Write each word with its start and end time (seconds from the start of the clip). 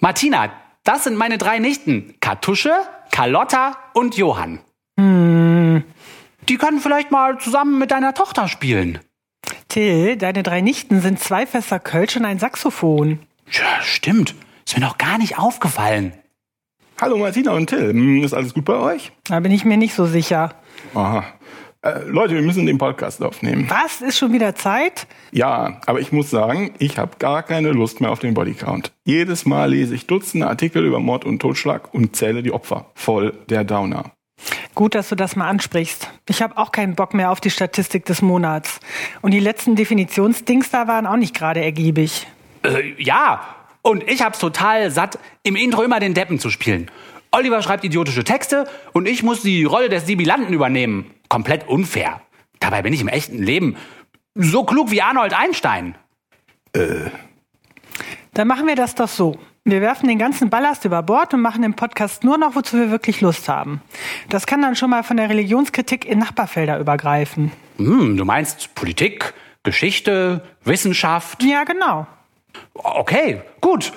Martina, 0.00 0.50
das 0.84 1.04
sind 1.04 1.16
meine 1.16 1.38
drei 1.38 1.58
Nichten. 1.58 2.14
Kartusche, 2.20 2.72
Carlotta 3.10 3.76
und 3.94 4.16
Johann. 4.16 4.60
Hm. 4.98 5.82
Die 6.48 6.56
können 6.56 6.80
vielleicht 6.80 7.10
mal 7.10 7.38
zusammen 7.38 7.78
mit 7.78 7.90
deiner 7.90 8.14
Tochter 8.14 8.48
spielen. 8.48 9.00
Till, 9.68 10.16
deine 10.16 10.42
drei 10.42 10.60
Nichten 10.60 11.00
sind 11.00 11.20
zwei 11.20 11.46
Fässer 11.46 11.78
Kölsch 11.78 12.16
und 12.16 12.24
ein 12.24 12.38
Saxophon. 12.38 13.18
Ja, 13.50 13.82
stimmt. 13.82 14.34
Ist 14.66 14.76
mir 14.76 14.84
noch 14.84 14.98
gar 14.98 15.18
nicht 15.18 15.38
aufgefallen. 15.38 16.12
Hallo 17.00 17.16
Martina 17.18 17.52
und 17.52 17.68
Till, 17.68 17.90
Hm, 17.90 18.24
ist 18.24 18.34
alles 18.34 18.54
gut 18.54 18.64
bei 18.64 18.74
euch? 18.74 19.12
Da 19.24 19.40
bin 19.40 19.52
ich 19.52 19.64
mir 19.64 19.76
nicht 19.76 19.94
so 19.94 20.06
sicher. 20.06 20.54
Aha. 20.94 21.24
Äh, 21.80 22.02
Leute, 22.06 22.34
wir 22.34 22.42
müssen 22.42 22.66
den 22.66 22.76
Podcast 22.76 23.22
aufnehmen. 23.22 23.66
Was? 23.68 24.00
Ist 24.00 24.18
schon 24.18 24.32
wieder 24.32 24.56
Zeit? 24.56 25.06
Ja, 25.30 25.80
aber 25.86 26.00
ich 26.00 26.10
muss 26.10 26.28
sagen, 26.28 26.74
ich 26.78 26.98
habe 26.98 27.12
gar 27.20 27.44
keine 27.44 27.70
Lust 27.70 28.00
mehr 28.00 28.10
auf 28.10 28.18
den 28.18 28.34
Bodycount. 28.34 28.92
Jedes 29.04 29.46
Mal 29.46 29.70
lese 29.70 29.94
ich 29.94 30.06
Dutzende 30.08 30.48
Artikel 30.48 30.84
über 30.84 30.98
Mord 30.98 31.24
und 31.24 31.40
Totschlag 31.40 31.94
und 31.94 32.16
zähle 32.16 32.42
die 32.42 32.50
Opfer. 32.52 32.86
Voll 32.94 33.32
der 33.48 33.62
Downer. 33.62 34.10
Gut, 34.74 34.96
dass 34.96 35.08
du 35.08 35.14
das 35.14 35.36
mal 35.36 35.48
ansprichst. 35.48 36.10
Ich 36.28 36.42
habe 36.42 36.56
auch 36.58 36.72
keinen 36.72 36.96
Bock 36.96 37.14
mehr 37.14 37.30
auf 37.30 37.40
die 37.40 37.50
Statistik 37.50 38.04
des 38.06 38.22
Monats. 38.22 38.80
Und 39.22 39.32
die 39.32 39.40
letzten 39.40 39.76
Definitionsdings 39.76 40.70
da 40.70 40.88
waren 40.88 41.06
auch 41.06 41.16
nicht 41.16 41.34
gerade 41.34 41.62
ergiebig. 41.62 42.26
Äh, 42.64 43.00
ja, 43.00 43.40
und 43.82 44.08
ich 44.08 44.22
hab's 44.22 44.40
total 44.40 44.90
satt, 44.90 45.18
im 45.44 45.54
Intro 45.54 45.82
immer 45.82 46.00
den 46.00 46.14
Deppen 46.14 46.40
zu 46.40 46.50
spielen. 46.50 46.90
Oliver 47.30 47.62
schreibt 47.62 47.84
idiotische 47.84 48.24
Texte 48.24 48.66
und 48.92 49.06
ich 49.06 49.22
muss 49.22 49.42
die 49.42 49.64
Rolle 49.64 49.88
des 49.88 50.06
Sibilanten 50.06 50.54
übernehmen. 50.54 51.10
Komplett 51.28 51.68
unfair. 51.68 52.20
Dabei 52.60 52.82
bin 52.82 52.92
ich 52.92 53.00
im 53.00 53.08
echten 53.08 53.42
Leben 53.42 53.76
so 54.34 54.64
klug 54.64 54.90
wie 54.90 55.02
Arnold 55.02 55.34
Einstein. 55.34 55.96
Dann 58.34 58.48
machen 58.48 58.66
wir 58.66 58.76
das 58.76 58.94
doch 58.94 59.08
so. 59.08 59.38
Wir 59.64 59.80
werfen 59.80 60.08
den 60.08 60.18
ganzen 60.18 60.48
Ballast 60.48 60.84
über 60.84 61.02
Bord 61.02 61.34
und 61.34 61.42
machen 61.42 61.62
im 61.62 61.74
Podcast 61.74 62.24
nur 62.24 62.38
noch, 62.38 62.54
wozu 62.54 62.78
wir 62.78 62.90
wirklich 62.90 63.20
Lust 63.20 63.48
haben. 63.48 63.82
Das 64.30 64.46
kann 64.46 64.62
dann 64.62 64.76
schon 64.76 64.88
mal 64.88 65.02
von 65.02 65.18
der 65.18 65.28
Religionskritik 65.28 66.06
in 66.06 66.18
Nachbarfelder 66.18 66.78
übergreifen. 66.78 67.52
Hm, 67.76 68.16
du 68.16 68.24
meinst 68.24 68.74
Politik, 68.74 69.34
Geschichte, 69.64 70.42
Wissenschaft? 70.64 71.42
Ja, 71.42 71.64
genau. 71.64 72.06
Okay, 72.72 73.42
gut. 73.60 73.92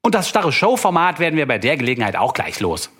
Und 0.00 0.14
das 0.14 0.28
starre 0.28 0.52
Showformat 0.52 1.18
werden 1.18 1.36
wir 1.36 1.46
bei 1.46 1.58
der 1.58 1.76
Gelegenheit 1.76 2.14
auch 2.14 2.32
gleich 2.32 2.60
los. 2.60 2.90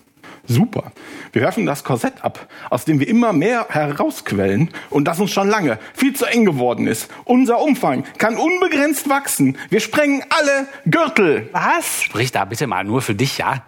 Super. 0.46 0.92
Wir 1.32 1.42
werfen 1.42 1.66
das 1.66 1.84
Korsett 1.84 2.24
ab, 2.24 2.48
aus 2.70 2.84
dem 2.84 3.00
wir 3.00 3.08
immer 3.08 3.32
mehr 3.32 3.66
herausquellen 3.68 4.70
und 4.90 5.06
das 5.06 5.20
uns 5.20 5.32
schon 5.32 5.48
lange 5.48 5.78
viel 5.94 6.14
zu 6.14 6.24
eng 6.26 6.44
geworden 6.44 6.86
ist. 6.86 7.10
Unser 7.24 7.60
Umfang 7.60 8.04
kann 8.18 8.36
unbegrenzt 8.36 9.08
wachsen. 9.08 9.58
Wir 9.70 9.80
sprengen 9.80 10.22
alle 10.30 10.68
Gürtel. 10.86 11.48
Was? 11.52 12.02
Sprich 12.02 12.32
da 12.32 12.44
bitte 12.44 12.66
mal 12.66 12.84
nur 12.84 13.02
für 13.02 13.14
dich, 13.14 13.38
ja? 13.38 13.62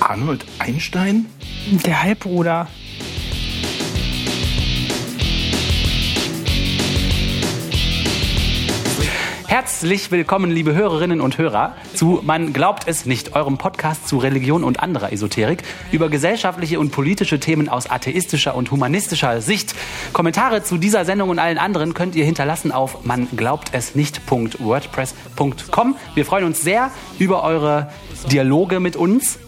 Arnold 0.00 0.44
Einstein? 0.58 1.26
Der 1.86 2.02
Halbbruder. 2.02 2.68
Herzlich 9.52 10.10
willkommen, 10.10 10.50
liebe 10.50 10.74
Hörerinnen 10.74 11.20
und 11.20 11.36
Hörer, 11.36 11.76
zu 11.92 12.22
Man 12.24 12.54
glaubt 12.54 12.88
es 12.88 13.04
nicht, 13.04 13.36
eurem 13.36 13.58
Podcast 13.58 14.08
zu 14.08 14.16
Religion 14.16 14.64
und 14.64 14.80
anderer 14.80 15.12
Esoterik 15.12 15.62
über 15.92 16.08
gesellschaftliche 16.08 16.80
und 16.80 16.90
politische 16.90 17.38
Themen 17.38 17.68
aus 17.68 17.90
atheistischer 17.90 18.54
und 18.54 18.70
humanistischer 18.70 19.42
Sicht. 19.42 19.74
Kommentare 20.14 20.62
zu 20.62 20.78
dieser 20.78 21.04
Sendung 21.04 21.28
und 21.28 21.38
allen 21.38 21.58
anderen 21.58 21.92
könnt 21.92 22.16
ihr 22.16 22.24
hinterlassen 22.24 22.72
auf 22.72 23.04
man 23.04 23.28
glaubt 23.36 23.68
es 23.72 23.94
nicht.wordpress.com. 23.94 25.96
Wir 26.14 26.24
freuen 26.24 26.46
uns 26.46 26.62
sehr 26.62 26.90
über 27.18 27.42
eure 27.42 27.90
Dialoge 28.30 28.80
mit 28.80 28.96
uns. 28.96 29.38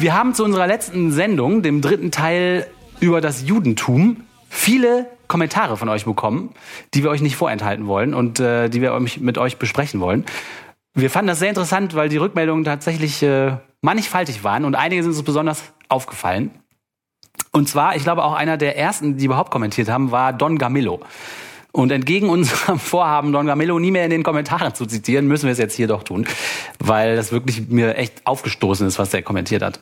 Wir 0.00 0.14
haben 0.14 0.32
zu 0.32 0.44
unserer 0.44 0.66
letzten 0.66 1.12
Sendung, 1.12 1.62
dem 1.62 1.82
dritten 1.82 2.10
Teil 2.10 2.66
über 3.00 3.20
das 3.20 3.46
Judentum, 3.46 4.22
viele 4.48 5.06
Kommentare 5.28 5.76
von 5.76 5.88
euch 5.88 6.04
bekommen, 6.04 6.54
die 6.94 7.02
wir 7.02 7.10
euch 7.10 7.20
nicht 7.20 7.36
vorenthalten 7.36 7.86
wollen 7.86 8.14
und 8.14 8.40
äh, 8.40 8.68
die 8.68 8.80
wir 8.80 8.98
mit 9.20 9.38
euch 9.38 9.58
besprechen 9.58 10.00
wollen. 10.00 10.24
Wir 10.94 11.10
fanden 11.10 11.28
das 11.28 11.38
sehr 11.38 11.50
interessant, 11.50 11.94
weil 11.94 12.08
die 12.08 12.16
Rückmeldungen 12.16 12.64
tatsächlich 12.64 13.22
äh, 13.22 13.56
mannigfaltig 13.82 14.42
waren 14.42 14.64
und 14.64 14.74
einige 14.74 15.02
sind 15.02 15.12
uns 15.12 15.22
besonders 15.22 15.62
aufgefallen. 15.88 16.50
Und 17.52 17.68
zwar, 17.68 17.96
ich 17.96 18.02
glaube 18.02 18.24
auch 18.24 18.34
einer 18.34 18.56
der 18.56 18.76
ersten, 18.76 19.16
die 19.16 19.26
überhaupt 19.26 19.50
kommentiert 19.50 19.88
haben, 19.88 20.10
war 20.10 20.32
Don 20.32 20.58
Gamillo. 20.58 21.00
Und 21.72 21.92
entgegen 21.92 22.28
unserem 22.30 22.78
Vorhaben, 22.78 23.32
Don 23.32 23.46
Gamillo 23.46 23.78
nie 23.78 23.90
mehr 23.90 24.04
in 24.04 24.10
den 24.10 24.22
Kommentaren 24.22 24.74
zu 24.74 24.86
zitieren, 24.86 25.26
müssen 25.28 25.44
wir 25.44 25.52
es 25.52 25.58
jetzt 25.58 25.74
hier 25.74 25.86
doch 25.86 26.02
tun, 26.02 26.26
weil 26.78 27.16
das 27.16 27.32
wirklich 27.32 27.68
mir 27.68 27.96
echt 27.96 28.26
aufgestoßen 28.26 28.86
ist, 28.86 28.98
was 28.98 29.10
der 29.10 29.22
kommentiert 29.22 29.62
hat. 29.62 29.80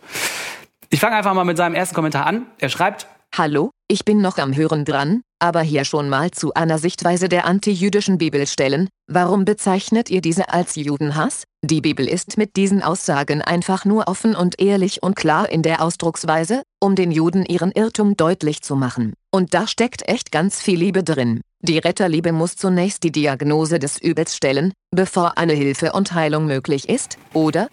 Ich 0.91 1.01
fange 1.01 1.17
einfach 1.17 1.35
mal 1.35 1.45
mit 1.45 1.57
seinem 1.57 1.75
ersten 1.75 1.95
Kommentar 1.95 2.27
an. 2.27 2.47
Er 2.59 2.69
schreibt, 2.69 3.09
Hallo, 3.37 3.71
ich 3.89 4.05
bin 4.05 4.21
noch 4.21 4.39
am 4.39 4.57
Hören 4.57 4.85
dran, 4.85 5.23
aber 5.39 5.61
hier 5.61 5.85
schon 5.85 6.09
mal 6.09 6.33
zu 6.33 6.53
einer 6.55 6.79
Sichtweise 6.79 7.29
der 7.29 7.47
antijüdischen 7.47 8.19
Bibelstellen. 8.19 8.89
Warum 9.07 9.45
bezeichnet 9.45 10.11
ihr 10.11 10.21
diese 10.21 10.49
als 10.49 10.75
Judenhass? 10.75 11.45
Die 11.63 11.81
Bibel 11.81 12.09
ist 12.09 12.37
mit 12.37 12.57
diesen 12.57 12.83
Aussagen 12.83 13.43
einfach 13.43 13.85
nur 13.85 14.09
offen 14.09 14.35
und 14.35 14.61
ehrlich 14.61 15.05
und 15.05 15.15
klar 15.15 15.49
in 15.49 15.63
der 15.63 15.83
Ausdrucksweise, 15.83 16.63
um 16.81 16.97
den 16.97 17.13
Juden 17.13 17.45
ihren 17.45 17.71
Irrtum 17.71 18.17
deutlich 18.17 18.61
zu 18.63 18.75
machen. 18.75 19.15
Und 19.31 19.55
da 19.55 19.69
steckt 19.69 20.09
echt 20.09 20.33
ganz 20.33 20.61
viel 20.61 20.81
Liebe 20.81 21.05
drin. 21.05 21.41
Die 21.61 21.79
Retterliebe 21.79 22.33
muss 22.33 22.57
zunächst 22.57 23.05
die 23.05 23.13
Diagnose 23.13 23.79
des 23.79 24.01
Übels 24.03 24.35
stellen, 24.35 24.73
bevor 24.91 25.39
eine 25.39 25.53
Hilfe 25.53 25.93
und 25.93 26.13
Heilung 26.13 26.47
möglich 26.47 26.89
ist, 26.89 27.19
oder? 27.35 27.69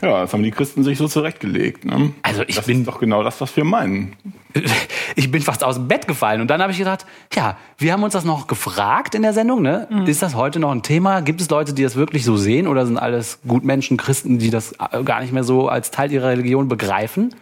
Ja, 0.00 0.20
das 0.20 0.32
haben 0.32 0.42
die 0.44 0.50
Christen 0.52 0.84
sich 0.84 0.96
so 0.96 1.08
zurechtgelegt. 1.08 1.84
Ne? 1.84 2.12
Also 2.22 2.42
ich 2.46 2.54
das 2.56 2.66
bin- 2.66 2.80
ist 2.80 2.86
doch 2.88 3.00
genau 3.00 3.22
das, 3.24 3.40
was 3.40 3.56
wir 3.56 3.64
meinen. 3.64 4.14
ich 5.16 5.30
bin 5.30 5.42
fast 5.42 5.64
aus 5.64 5.74
dem 5.74 5.88
Bett 5.88 6.06
gefallen. 6.06 6.40
Und 6.40 6.48
dann 6.48 6.62
habe 6.62 6.70
ich 6.70 6.78
gedacht, 6.78 7.04
ja, 7.34 7.56
wir 7.78 7.92
haben 7.92 8.02
uns 8.04 8.12
das 8.12 8.24
noch 8.24 8.46
gefragt 8.46 9.14
in 9.16 9.22
der 9.22 9.32
Sendung. 9.32 9.60
Ne? 9.62 9.88
Ist 10.06 10.22
das 10.22 10.34
heute 10.36 10.60
noch 10.60 10.70
ein 10.70 10.82
Thema? 10.82 11.20
Gibt 11.20 11.40
es 11.40 11.50
Leute, 11.50 11.72
die 11.74 11.82
das 11.82 11.96
wirklich 11.96 12.24
so 12.24 12.36
sehen? 12.36 12.68
Oder 12.68 12.86
sind 12.86 12.96
alles 12.96 13.40
Gutmenschen, 13.46 13.96
Christen, 13.96 14.38
die 14.38 14.50
das 14.50 14.72
äh, 14.92 15.02
gar 15.02 15.20
nicht 15.20 15.32
mehr 15.32 15.44
so 15.44 15.68
als 15.68 15.90
Teil 15.90 16.12
ihrer 16.12 16.28
Religion 16.28 16.68
begreifen? 16.68 17.34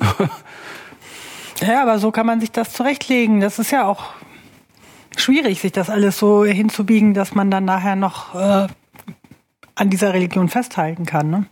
Ja, 1.62 1.82
aber 1.82 1.98
so 1.98 2.10
kann 2.10 2.24
man 2.26 2.40
sich 2.40 2.50
das 2.52 2.72
zurechtlegen. 2.72 3.40
Das 3.40 3.58
ist 3.58 3.70
ja 3.70 3.86
auch 3.86 4.04
schwierig, 5.16 5.60
sich 5.60 5.72
das 5.72 5.90
alles 5.90 6.18
so 6.18 6.44
hinzubiegen, 6.44 7.12
dass 7.12 7.34
man 7.34 7.50
dann 7.50 7.66
nachher 7.66 7.96
noch 7.96 8.34
äh, 8.34 8.66
an 9.80 9.88
dieser 9.90 10.12
Religion 10.12 10.48
festhalten 10.48 11.06
kann. 11.06 11.30
Ne? 11.30 11.46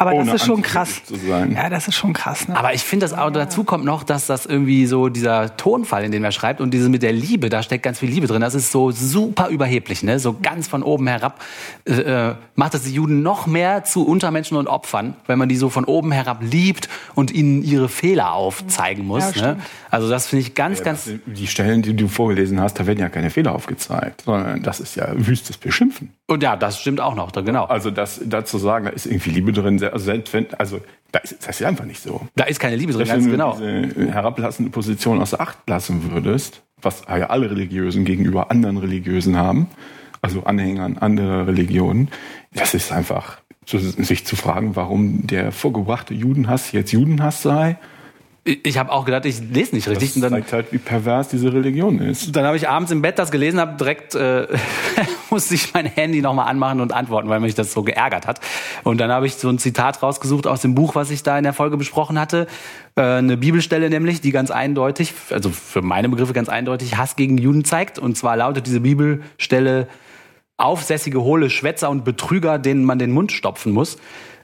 Aber 0.00 0.12
Ohne 0.12 0.26
das 0.32 0.42
ist 0.42 0.46
schon 0.46 0.62
krass. 0.62 0.98
antisemitisch 0.98 1.24
zu 1.24 1.28
sein. 1.30 1.52
Ja, 1.52 1.70
das 1.70 1.88
ist 1.88 1.94
schon 1.96 2.12
krass. 2.12 2.46
Ne? 2.48 2.56
Aber 2.56 2.74
ich 2.74 2.82
finde, 2.82 3.04
das 3.06 3.16
auch 3.16 3.30
dazu 3.30 3.64
kommt 3.64 3.84
noch, 3.84 4.02
dass 4.02 4.26
das 4.26 4.46
irgendwie 4.46 4.86
so 4.86 5.08
dieser 5.08 5.56
Tonfall, 5.56 6.04
in 6.04 6.12
dem 6.12 6.22
er 6.24 6.32
schreibt 6.32 6.60
und 6.60 6.72
diese 6.72 6.88
mit 6.88 7.02
der 7.02 7.12
Liebe, 7.12 7.48
da 7.48 7.62
steckt 7.62 7.84
ganz 7.84 8.00
viel 8.00 8.08
Liebe 8.10 8.26
drin. 8.26 8.40
Das 8.40 8.54
ist 8.54 8.70
so 8.72 8.90
super 8.90 9.48
überheblich, 9.48 10.02
ne? 10.02 10.18
So 10.18 10.36
ganz 10.40 10.66
von 10.68 10.82
oben 10.82 11.06
herab 11.06 11.40
äh, 11.84 11.92
äh, 11.92 12.34
macht 12.56 12.74
das 12.74 12.82
die 12.82 12.92
Juden 12.92 13.22
noch 13.22 13.46
mehr 13.46 13.84
zu 13.84 14.04
Untermenschen 14.06 14.56
und 14.56 14.66
Opfern, 14.66 15.14
wenn 15.26 15.38
man 15.38 15.48
die 15.48 15.56
so 15.56 15.68
von 15.68 15.84
oben 15.84 16.10
herab 16.12 16.38
liebt 16.42 16.88
und 17.14 17.30
ihnen 17.30 17.62
ihre 17.62 17.88
Fehler 17.88 18.32
aufzeigen 18.32 19.06
muss. 19.06 19.34
Ja, 19.36 19.54
ne? 19.54 19.56
Also 19.90 20.08
das 20.10 20.26
finde 20.26 20.42
ich 20.46 20.54
ganz, 20.54 20.78
Ja, 20.80 20.84
ganz. 20.84 21.08
die 21.26 21.46
Stellen, 21.46 21.82
die 21.82 21.94
du 21.94 22.08
vorgelesen 22.08 22.60
hast, 22.60 22.74
da 22.80 22.86
werden 22.86 22.98
ja 22.98 23.08
keine 23.08 23.30
Fehler 23.30 23.54
aufgezeigt, 23.54 24.22
sondern 24.26 24.62
das 24.62 24.80
ist 24.80 24.96
ja 24.96 25.08
wüstes 25.14 25.56
Beschimpfen. 25.56 26.12
Und 26.26 26.42
ja, 26.42 26.56
das 26.56 26.78
stimmt 26.80 27.00
auch 27.00 27.14
noch, 27.14 27.30
da- 27.30 27.40
genau. 27.40 27.67
Also 27.68 27.90
das 27.90 28.20
dazu 28.24 28.58
sagen, 28.58 28.86
da 28.86 28.90
ist 28.90 29.06
irgendwie 29.06 29.30
Liebe 29.30 29.52
drin, 29.52 29.82
also 29.82 30.04
selbst 30.04 30.32
wenn, 30.32 30.46
also 30.54 30.80
da 31.12 31.20
ist, 31.20 31.36
das 31.40 31.48
ist 31.48 31.60
ja 31.60 31.68
einfach 31.68 31.84
nicht 31.84 32.02
so. 32.02 32.20
Da 32.36 32.44
ist 32.44 32.60
keine 32.60 32.76
Liebe 32.76 32.92
drin, 32.92 33.06
ganz 33.06 33.24
wenn 33.24 33.32
genau. 33.32 33.56
du 33.56 33.82
diese 33.82 34.12
herablassende 34.12 34.70
Position 34.70 35.20
außer 35.20 35.40
Acht 35.40 35.58
lassen 35.68 36.10
würdest, 36.10 36.62
was 36.80 37.02
ja 37.08 37.30
alle 37.30 37.50
Religiösen 37.50 38.04
gegenüber 38.04 38.50
anderen 38.50 38.76
Religiösen 38.76 39.36
haben, 39.36 39.68
also 40.20 40.44
Anhängern 40.44 40.98
anderer 40.98 41.46
Religionen, 41.46 42.08
das 42.52 42.74
ist 42.74 42.92
einfach, 42.92 43.38
sich 43.66 44.24
zu 44.24 44.36
fragen, 44.36 44.76
warum 44.76 45.26
der 45.26 45.52
vorgebrachte 45.52 46.14
Judenhass 46.14 46.72
jetzt 46.72 46.92
Judenhass 46.92 47.42
sei, 47.42 47.78
Ich, 48.48 48.78
habe 48.78 48.90
auch 48.92 49.04
gedacht, 49.04 49.26
ich 49.26 49.40
lese 49.40 49.74
nicht 49.74 49.86
das 49.86 49.92
richtig. 49.92 50.16
Und 50.16 50.22
dann, 50.22 50.32
zeigt 50.32 50.52
halt, 50.52 50.72
wie 50.72 50.78
pervers 50.78 51.28
diese 51.28 51.52
Religion 51.52 51.98
ist. 52.00 52.34
dann 52.34 52.44
habe 52.44 52.56
ich 52.56 52.68
abends 52.68 52.90
im 52.90 53.02
Bett 53.02 53.18
das 53.18 53.30
gelesen, 53.30 53.60
habe 53.60 53.76
direkt 53.76 54.14
äh, 54.14 54.46
musste 55.30 55.54
ich 55.54 55.74
mein 55.74 55.86
Handy 55.86 56.22
nochmal 56.22 56.48
anmachen 56.48 56.80
und 56.80 56.92
antworten, 56.92 57.28
weil 57.28 57.40
mich 57.40 57.54
das 57.54 57.72
so 57.72 57.82
geärgert 57.82 58.26
hat. 58.26 58.40
Und 58.84 58.98
dann 58.98 59.10
habe 59.10 59.26
ich 59.26 59.34
so 59.34 59.48
ein 59.50 59.58
Zitat 59.58 60.02
rausgesucht 60.02 60.46
aus 60.46 60.62
dem 60.62 60.74
Buch, 60.74 60.94
was 60.94 61.10
ich 61.10 61.22
da 61.22 61.36
in 61.36 61.44
der 61.44 61.52
Folge 61.52 61.76
besprochen 61.76 62.18
hatte. 62.18 62.46
Äh, 62.96 63.02
eine 63.02 63.36
Bibelstelle 63.36 63.90
nämlich, 63.90 64.20
die 64.20 64.30
ganz 64.30 64.50
eindeutig, 64.50 65.12
also 65.30 65.50
für 65.50 65.82
meine 65.82 66.08
Begriffe 66.08 66.32
ganz 66.32 66.48
eindeutig 66.48 66.96
Hass 66.96 67.16
gegen 67.16 67.38
Juden 67.38 67.64
zeigt. 67.64 67.98
Und 67.98 68.16
zwar 68.16 68.36
lautet 68.36 68.66
diese 68.66 68.80
Bibelstelle 68.80 69.88
aufsässige, 70.56 71.22
hohle 71.22 71.50
Schwätzer 71.50 71.90
und 71.90 72.04
Betrüger, 72.04 72.58
denen 72.58 72.84
man 72.84 72.98
den 72.98 73.12
Mund 73.12 73.32
stopfen 73.32 73.72
muss. 73.72 73.98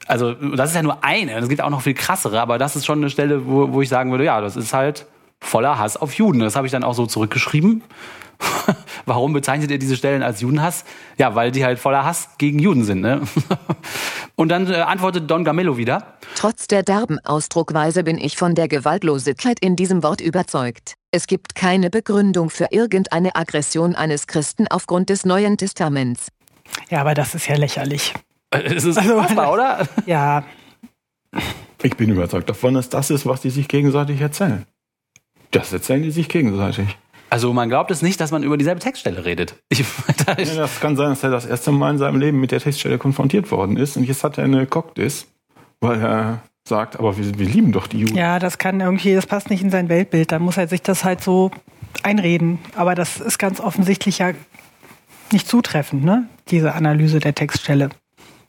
Also 0.07 0.35
das 0.35 0.71
ist 0.71 0.77
ja 0.77 0.83
nur 0.83 1.03
eine, 1.03 1.33
es 1.35 1.49
gibt 1.49 1.63
auch 1.63 1.71
noch 1.71 1.83
viel 1.83 1.95
krassere, 1.95 2.41
aber 2.41 2.59
das 2.59 2.77
ist 2.77 2.85
schon 2.85 2.99
eine 2.99 3.11
Stelle, 3.11 3.47
wo, 3.47 3.73
wo 3.73 3.83
ich 3.83 3.89
sagen 3.89 4.11
würde, 4.11 4.25
ja, 4.25 4.41
das 4.41 4.57
ist 4.57 4.73
halt 4.75 5.07
voller 5.41 5.79
Hass 5.79 5.97
auf 5.97 6.15
Juden. 6.15 6.41
Das 6.41 6.57
habe 6.57 6.67
ich 6.67 6.73
dann 6.73 6.85
auch 6.85 6.95
so 6.95 7.07
zurückgeschrieben. 7.07 7.83
Warum 9.07 9.33
bezeichnet 9.33 9.71
ihr 9.71 9.79
diese 9.79 9.97
Stellen 9.97 10.23
als 10.23 10.41
Judenhass? 10.41 10.85
Ja, 11.19 11.35
weil 11.35 11.51
die 11.53 11.65
halt 11.65 11.79
voller 11.79 12.05
Hass 12.05 12.31
gegen 12.39 12.59
Juden 12.59 12.85
sind. 12.85 13.01
Ne? 13.01 13.23
Und 14.37 14.49
dann 14.49 14.71
äh, 14.71 14.77
antwortet 14.77 15.31
Don 15.31 15.45
Gamillo 15.45 15.77
wieder. 15.77 16.15
Trotz 16.35 16.67
der 16.67 16.83
derben 16.83 17.19
Ausdruckweise 17.21 18.03
bin 18.03 18.19
ich 18.19 18.37
von 18.37 18.55
der 18.55 18.69
Gewaltlosigkeit 18.69 19.59
in 19.61 19.77
diesem 19.77 20.03
Wort 20.03 20.21
überzeugt. 20.21 20.95
Es 21.13 21.27
gibt 21.27 21.55
keine 21.55 21.91
Begründung 21.91 22.51
für 22.51 22.69
irgendeine 22.71 23.37
Aggression 23.37 23.95
eines 23.95 24.27
Christen 24.27 24.67
aufgrund 24.69 25.11
des 25.11 25.25
Neuen 25.25 25.57
Testaments. 25.57 26.29
Ja, 26.91 27.01
aber 27.01 27.15
das 27.15 27.35
ist 27.35 27.47
ja 27.47 27.57
lächerlich. 27.57 28.15
Es 28.65 28.85
ist 28.85 28.99
Also- 28.99 29.17
unfassbar, 29.17 29.53
oder? 29.53 29.89
Ja, 30.07 30.45
Ich 31.83 31.97
bin 31.97 32.11
überzeugt 32.11 32.49
davon, 32.49 32.75
dass 32.75 32.89
das 32.89 33.11
ist, 33.11 33.27
was 33.27 33.41
die 33.43 33.51
sich 33.51 33.69
gegenseitig 33.69 34.21
erzählen. 34.21 34.65
Das 35.51 35.73
erzählen 35.73 36.03
die 36.03 36.11
sich 36.11 36.29
gegenseitig. 36.29 36.97
Also 37.31 37.53
man 37.53 37.69
glaubt 37.69 37.91
es 37.91 38.01
nicht, 38.03 38.21
dass 38.21 38.31
man 38.31 38.43
über 38.45 38.57
dieselbe 38.57 38.81
Textstelle 38.81 39.25
redet. 39.25 39.57
Ich, 39.69 39.85
da 40.27 40.35
Ja, 40.41 40.55
das 40.57 40.81
kann 40.81 40.97
sein, 40.97 41.11
dass 41.11 41.23
er 41.25 41.31
das 41.31 41.47
erste 41.47 41.73
Mal 41.73 41.91
in 41.91 41.99
seinem 41.99 42.19
Leben 42.21 42.41
mit 42.41 42.53
der 42.53 42.61
Textstelle 42.61 42.99
konfrontiert 42.99 43.51
worden 43.51 43.77
ist 43.77 43.97
und 43.97 44.05
jetzt 44.05 44.23
hat 44.25 44.39
er 44.39 44.45
eine 44.45 44.67
Cocktis, 44.67 45.27
weil 45.81 46.01
er 46.01 46.43
sagt, 46.67 46.99
aber 46.99 47.17
wir, 47.19 47.39
wir 47.39 47.47
lieben 47.47 47.73
doch 47.73 47.87
die 47.87 47.99
Juden. 48.01 48.17
ja, 48.17 48.39
das 48.39 48.57
kann 48.59 48.81
irgendwie, 48.81 49.15
das 49.15 49.27
passt 49.27 49.51
nicht 49.51 49.63
in 49.63 49.71
sein 49.71 49.89
Weltbild. 49.89 50.33
Da 50.33 50.39
muss 50.39 50.57
er 50.57 50.69
sich 50.69 50.81
das 50.83 51.05
halt 51.05 51.23
so 51.23 51.51
einreden. 52.03 52.59
Aber 52.77 52.95
das 52.95 53.21
ist 53.21 53.39
ganz 53.39 53.61
offensichtlich 53.61 54.19
ja 54.19 54.31
nicht 55.33 55.47
zutreffend, 55.49 56.05
ne? 56.05 56.27
Diese 56.49 56.75
Analyse 56.75 57.19
der 57.19 57.35
Textstelle 57.35 57.91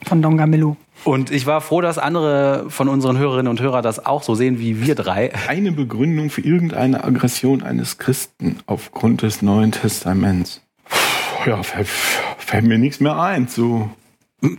von 0.04 0.22
Don 0.22 0.38
Gamillo. 0.38 0.78
und 1.04 1.32
ich 1.32 1.46
war 1.46 1.62
froh, 1.62 1.82
dass 1.82 1.98
andere 1.98 2.66
von 2.70 2.88
unseren 2.90 3.18
Hörerinnen 3.18 3.48
und 3.50 3.62
Hörern 3.62 3.84
das 3.84 4.06
auch 4.06 4.24
so 4.24 4.36
sehen 4.36 4.60
wie 4.60 4.86
wir 4.86 4.96
drei. 4.96 5.32
Eine 5.48 5.72
Begründung 5.72 6.30
für 6.30 6.42
irgendeine 6.42 7.04
Aggression 7.04 7.64
eines 7.64 7.98
Christen 7.98 8.60
aufgrund 8.66 9.22
des 9.22 9.42
Neuen 9.42 9.72
Testaments. 9.72 10.62
Puh, 10.88 11.50
Ja, 11.50 11.64
fällt, 11.64 11.88
fällt 11.88 12.66
mir 12.66 12.78
nichts 12.78 13.00
mehr 13.00 13.18
ein 13.20 13.48
zu. 13.48 13.90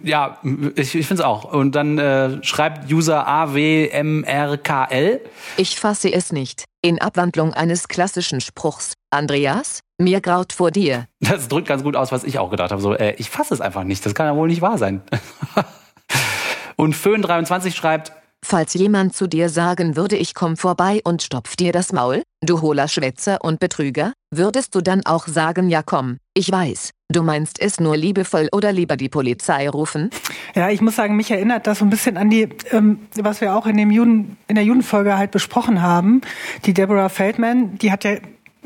Ja, 0.03 0.39
ich, 0.75 0.95
ich 0.97 1.07
finde 1.07 1.23
es 1.23 1.27
auch. 1.27 1.45
Und 1.53 1.75
dann 1.77 1.99
äh, 1.99 2.43
schreibt 2.43 2.91
User 2.91 3.27
AWMRKL. 3.27 5.21
Ich 5.59 5.79
fasse 5.79 6.13
es 6.13 6.33
nicht. 6.33 6.65
In 6.83 7.01
Abwandlung 7.01 7.53
eines 7.55 7.87
klassischen 7.89 8.41
Spruchs. 8.41 8.95
Andreas, 9.11 9.81
mir 9.99 10.21
graut 10.21 10.53
vor 10.53 10.71
dir. 10.71 11.07
Das 11.21 11.49
drückt 11.49 11.69
ganz 11.69 11.83
gut 11.83 11.97
aus, 11.97 12.13
was 12.13 12.25
ich 12.25 12.39
auch 12.39 12.51
gedacht 12.51 12.71
habe. 12.71 12.83
So, 12.83 12.95
äh, 12.95 13.15
ich 13.19 13.31
fasse 13.31 13.55
es 13.55 13.61
einfach 13.61 13.85
nicht. 13.85 14.05
Das 14.05 14.15
kann 14.15 14.27
ja 14.27 14.37
wohl 14.37 14.49
nicht 14.49 14.63
wahr 14.63 14.79
sein. 14.79 15.03
Und 16.77 16.95
Föhn23 16.95 17.75
schreibt, 17.75 18.13
Falls 18.45 18.75
jemand 18.75 19.17
zu 19.17 19.27
dir 19.27 19.49
sagen 19.49 19.97
würde, 19.97 20.17
ich 20.17 20.35
komm 20.35 20.57
vorbei 20.57 21.01
und 21.03 21.23
stopf 21.23 21.57
dir 21.57 21.73
das 21.73 21.93
Maul, 21.93 22.23
du 22.43 22.61
hohler 22.61 22.87
Schwätzer 22.87 23.39
und 23.43 23.59
Betrüger, 23.59 24.13
würdest 24.31 24.75
du 24.75 24.83
dann 24.83 25.05
auch 25.05 25.27
sagen, 25.27 25.69
ja 25.69 25.83
komm, 25.83 26.19
ich 26.33 26.53
weiß, 26.53 26.91
du 27.09 27.23
meinst 27.25 27.61
es 27.61 27.81
nur 27.81 27.97
liebevoll 27.97 28.49
oder 28.53 28.71
lieber 28.71 28.97
die 28.97 29.09
Polizei 29.09 29.69
rufen? 29.69 30.11
Ja, 30.55 30.71
ich 30.71 30.81
muss 30.81 30.95
sagen, 30.95 31.17
mich 31.17 31.31
erinnert 31.31 31.67
das 31.67 31.81
so 31.81 31.87
ein 31.87 31.91
bisschen 31.91 32.17
an 32.17 32.31
die, 32.31 32.49
ähm, 32.71 33.01
was 33.17 33.41
wir 33.41 33.57
auch 33.57 33.67
in 33.67 33.79
dem 33.79 33.91
Juden, 33.91 34.37
in 34.47 34.55
der 34.55 34.65
Judenfolge 34.65 35.19
halt 35.19 35.33
besprochen 35.33 35.83
haben. 35.83 36.21
Die 36.67 36.75
Deborah 36.75 37.09
Feldman, 37.09 37.79
die 37.79 37.91
hat 37.91 38.05
ja 38.05 38.13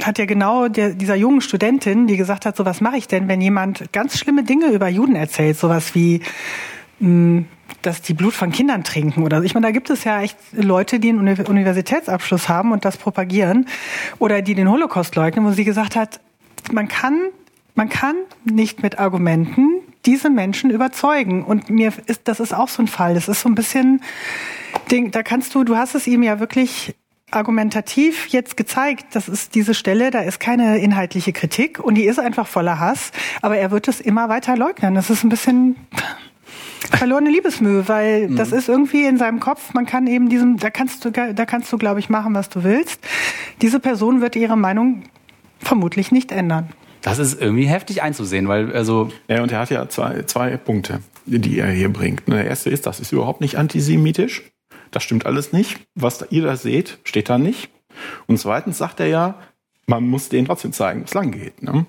hat 0.02 0.18
ja 0.18 0.24
genau 0.26 0.68
der, 0.68 0.90
dieser 0.90 1.14
jungen 1.14 1.40
Studentin, 1.40 2.06
die 2.06 2.16
gesagt 2.16 2.46
hat, 2.46 2.56
so 2.56 2.64
was 2.64 2.80
mache 2.80 2.96
ich 2.96 3.08
denn, 3.08 3.28
wenn 3.28 3.40
jemand 3.40 3.92
ganz 3.92 4.18
schlimme 4.18 4.42
Dinge 4.42 4.68
über 4.68 4.88
Juden 4.88 5.16
erzählt, 5.16 5.58
sowas 5.58 5.94
wie 5.94 6.20
mh, 7.00 7.44
dass 7.82 8.02
die 8.02 8.14
Blut 8.14 8.34
von 8.34 8.52
Kindern 8.52 8.84
trinken 8.84 9.22
oder 9.22 9.38
so. 9.38 9.44
Ich 9.44 9.54
meine, 9.54 9.66
da 9.66 9.70
gibt 9.72 9.90
es 9.90 10.04
ja 10.04 10.20
echt 10.20 10.36
Leute, 10.52 11.00
die 11.00 11.08
einen 11.10 11.20
Uni- 11.20 11.48
Universitätsabschluss 11.48 12.48
haben 12.48 12.72
und 12.72 12.84
das 12.84 12.96
propagieren 12.96 13.66
oder 14.18 14.42
die 14.42 14.54
den 14.54 14.70
Holocaust 14.70 15.16
leugnen, 15.16 15.44
wo 15.46 15.52
sie 15.52 15.64
gesagt 15.64 15.96
hat, 15.96 16.20
man 16.72 16.88
kann, 16.88 17.18
man 17.74 17.88
kann 17.88 18.16
nicht 18.44 18.82
mit 18.82 18.98
Argumenten 18.98 19.80
diese 20.04 20.30
Menschen 20.30 20.70
überzeugen. 20.70 21.44
Und 21.44 21.70
mir 21.70 21.92
ist, 22.06 22.22
das 22.24 22.40
ist 22.40 22.54
auch 22.54 22.68
so 22.68 22.82
ein 22.82 22.88
Fall. 22.88 23.14
Das 23.14 23.28
ist 23.28 23.42
so 23.42 23.48
ein 23.48 23.54
bisschen, 23.54 24.02
Ding, 24.90 25.10
da 25.10 25.22
kannst 25.22 25.54
du, 25.54 25.64
du 25.64 25.76
hast 25.76 25.94
es 25.94 26.06
ihm 26.06 26.22
ja 26.22 26.40
wirklich 26.40 26.94
argumentativ 27.30 28.28
jetzt 28.28 28.56
gezeigt, 28.56 29.14
das 29.14 29.28
ist 29.28 29.54
diese 29.54 29.74
Stelle, 29.74 30.10
da 30.10 30.20
ist 30.20 30.40
keine 30.40 30.78
inhaltliche 30.78 31.32
Kritik 31.32 31.78
und 31.78 31.94
die 31.94 32.04
ist 32.04 32.18
einfach 32.18 32.46
voller 32.46 32.80
Hass, 32.80 33.12
aber 33.42 33.56
er 33.56 33.70
wird 33.70 33.88
es 33.88 34.00
immer 34.00 34.28
weiter 34.28 34.56
leugnen. 34.56 34.94
Das 34.94 35.10
ist 35.10 35.24
ein 35.24 35.28
bisschen 35.28 35.76
verlorene 36.90 37.30
Liebesmühe, 37.30 37.88
weil 37.88 38.34
das 38.34 38.52
ist 38.52 38.68
irgendwie 38.68 39.04
in 39.04 39.18
seinem 39.18 39.40
Kopf, 39.40 39.74
man 39.74 39.86
kann 39.86 40.06
eben 40.06 40.28
diesem, 40.28 40.56
da 40.56 40.70
kannst 40.70 41.04
du, 41.04 41.10
da 41.10 41.46
kannst 41.46 41.72
du, 41.72 41.78
glaube 41.78 42.00
ich, 42.00 42.08
machen, 42.08 42.34
was 42.34 42.48
du 42.48 42.64
willst. 42.64 43.00
Diese 43.62 43.80
Person 43.80 44.20
wird 44.20 44.36
ihre 44.36 44.56
Meinung 44.56 45.02
vermutlich 45.58 46.10
nicht 46.10 46.32
ändern. 46.32 46.70
das 47.02 47.18
ist 47.18 47.40
irgendwie 47.40 47.66
heftig 47.66 48.02
einzusehen, 48.02 48.48
weil 48.48 48.72
also 48.74 49.10
Ja, 49.28 49.42
und 49.42 49.52
er 49.52 49.60
hat 49.60 49.70
ja 49.70 49.88
zwei, 49.88 50.22
zwei 50.22 50.56
Punkte, 50.56 51.00
die 51.26 51.58
er 51.58 51.70
hier 51.70 51.92
bringt. 51.92 52.22
Der 52.28 52.46
erste 52.46 52.70
ist, 52.70 52.86
das 52.86 53.00
ist 53.00 53.12
überhaupt 53.12 53.40
nicht 53.40 53.56
antisemitisch. 53.56 54.42
Das 54.90 55.02
stimmt 55.02 55.26
alles 55.26 55.52
nicht. 55.52 55.78
Was 55.94 56.18
da, 56.18 56.26
ihr 56.30 56.42
da 56.42 56.56
seht, 56.56 56.98
steht 57.04 57.28
da 57.28 57.38
nicht. 57.38 57.70
Und 58.26 58.38
zweitens 58.38 58.78
sagt 58.78 59.00
er 59.00 59.06
ja, 59.06 59.34
man 59.86 60.06
muss 60.06 60.28
denen 60.28 60.46
trotzdem 60.46 60.72
zeigen, 60.72 61.00
wo 61.00 61.04
es 61.04 61.14
lang 61.14 61.32
geht. 61.32 61.62
Ne? 61.62 61.86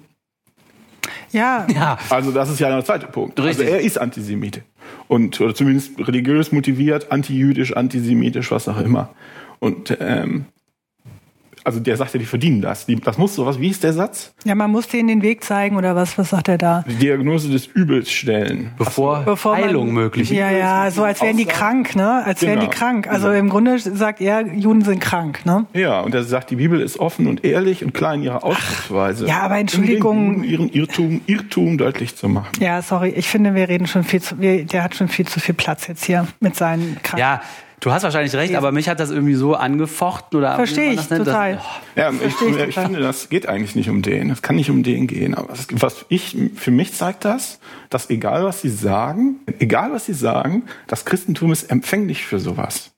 Ja, 1.31 1.67
ja, 1.73 1.97
Also 2.09 2.31
das 2.31 2.49
ist 2.49 2.59
ja 2.59 2.69
der 2.69 2.83
zweite 2.83 3.07
Punkt. 3.07 3.39
Richtig. 3.39 3.65
Also 3.65 3.77
er 3.77 3.81
ist 3.81 3.97
Antisemite. 3.97 4.63
Und, 5.07 5.39
oder 5.39 5.55
zumindest 5.55 5.97
religiös 5.99 6.51
motiviert, 6.51 7.11
antijüdisch, 7.11 7.75
antisemitisch, 7.75 8.51
was 8.51 8.67
auch 8.67 8.79
immer. 8.79 9.13
Und 9.59 9.95
ähm, 9.99 10.45
also 11.63 11.79
der 11.79 11.97
sagt 11.97 12.13
ja, 12.13 12.19
die 12.19 12.25
verdienen 12.25 12.61
das. 12.61 12.85
Die, 12.85 12.95
das 12.95 13.17
muss 13.17 13.35
sowas, 13.35 13.59
wie 13.59 13.69
ist 13.69 13.83
der 13.83 13.93
Satz? 13.93 14.33
ja, 14.43 14.55
man 14.55 14.71
muss 14.71 14.87
denen 14.87 15.07
den 15.07 15.21
Weg 15.21 15.43
zeigen 15.43 15.75
oder 15.77 15.95
was, 15.95 16.17
was 16.17 16.29
sagt 16.31 16.47
er 16.47 16.57
da? 16.57 16.83
Die 16.87 16.95
Diagnose 16.95 17.49
des 17.49 17.67
Übels 17.67 18.11
stellen. 18.11 18.71
bevor, 18.77 19.21
Bevor 19.23 19.53
man- 19.55 19.63
Heilung 19.65 19.91
möglich 19.93 20.31
ist. 20.31 20.37
Ja, 20.37 20.49
ja, 20.51 20.89
so 20.91 21.03
als 21.03 21.21
wären 21.21 21.37
die 21.37 21.45
krank, 21.45 21.95
ne? 21.95 22.23
Als 22.25 22.41
wären 22.41 22.59
die 22.59 22.65
Genau. 22.67 22.77
krank. 22.77 23.07
Also 23.07 23.31
im 23.31 23.49
Grunde 23.49 23.77
sagt 23.79 24.21
er, 24.21 24.41
Juden 24.47 24.81
sind 24.83 24.99
krank, 24.99 25.45
ne? 25.45 25.65
Ja, 25.73 26.01
und 26.01 26.13
er 26.15 26.23
sagt, 26.23 26.49
die 26.51 26.55
Bibel 26.55 26.79
ist 26.81 26.99
offen 26.99 27.27
und 27.27 27.43
ehrlich 27.45 27.83
und 27.83 27.93
klar 27.93 28.15
in 28.15 28.23
ihrer 28.23 28.43
Ausdrucksweise. 28.43 29.27
ja, 29.27 29.39
aber 29.41 29.55
Um 29.55 29.61
Entschuldigung. 29.61 30.43
Juden 30.43 30.43
ihren 30.43 30.69
Irrtum, 30.69 31.21
Irrtum 31.27 31.77
deutlich 31.77 32.15
zu 32.15 32.27
machen. 32.29 32.51
Ja, 32.59 32.81
sorry, 32.81 33.09
ich 33.09 33.27
finde, 33.27 33.53
wir 33.55 33.69
reden 33.69 33.87
schon 33.87 34.03
viel 34.03 34.21
zu, 34.21 34.39
wir, 34.39 34.65
der 34.65 34.83
hat 34.83 34.95
schon 34.95 35.07
viel 35.07 35.27
zu 35.27 35.39
viel 35.39 35.55
Platz 35.55 35.87
jetzt 35.87 36.05
hier 36.05 36.27
mit 36.39 36.55
seinen 36.55 36.97
Kranken. 37.03 37.19
Ja, 37.19 37.41
du 37.81 37.91
hast 37.91 38.03
wahrscheinlich 38.03 38.33
recht, 38.35 38.55
aber 38.55 38.71
mich 38.71 38.87
hat 38.87 38.99
das 39.01 39.11
irgendwie 39.11 39.33
so 39.33 39.55
angefochten 39.55 40.39
oder 40.39 40.55
Verstehe 40.55 40.91
ich 40.91 41.07
das- 41.07 41.09
total. 41.09 41.61
Ja, 41.97 42.11
ich, 42.11 42.21
ich 42.21 42.41
ich 42.41 42.55
total. 42.75 42.85
finde, 42.85 42.99
das 43.01 43.27
geht 43.27 43.47
eigentlich 43.47 43.75
nicht 43.75 43.89
um 43.89 44.01
den. 44.01 44.29
Es 44.29 44.41
kann 44.41 44.55
nicht 44.55 44.69
um 44.69 44.81
den 44.83 45.07
gehen. 45.07 45.35
Aber 45.35 45.51
es, 45.51 45.67
was 45.71 46.05
ich, 46.07 46.37
für 46.55 46.71
mich 46.71 46.93
zeigt 46.93 47.25
das, 47.25 47.59
dass 47.89 48.09
egal 48.09 48.45
was 48.45 48.61
sie 48.61 48.69
sagen, 48.69 49.41
egal 49.59 49.91
was 49.91 50.05
sie 50.05 50.13
sagen, 50.13 50.63
das 50.87 51.03
Christentum 51.03 51.51
ist 51.51 51.63
empfänglich 51.69 52.25
für 52.25 52.39
sowas. 52.39 52.91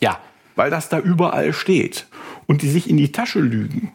Ja, 0.00 0.18
Weil 0.56 0.70
das 0.70 0.88
da 0.88 0.98
überall 0.98 1.52
steht. 1.52 2.06
Und 2.46 2.62
die 2.62 2.68
sich 2.68 2.90
in 2.90 2.96
die 2.96 3.12
Tasche 3.12 3.38
lügen. 3.38 3.92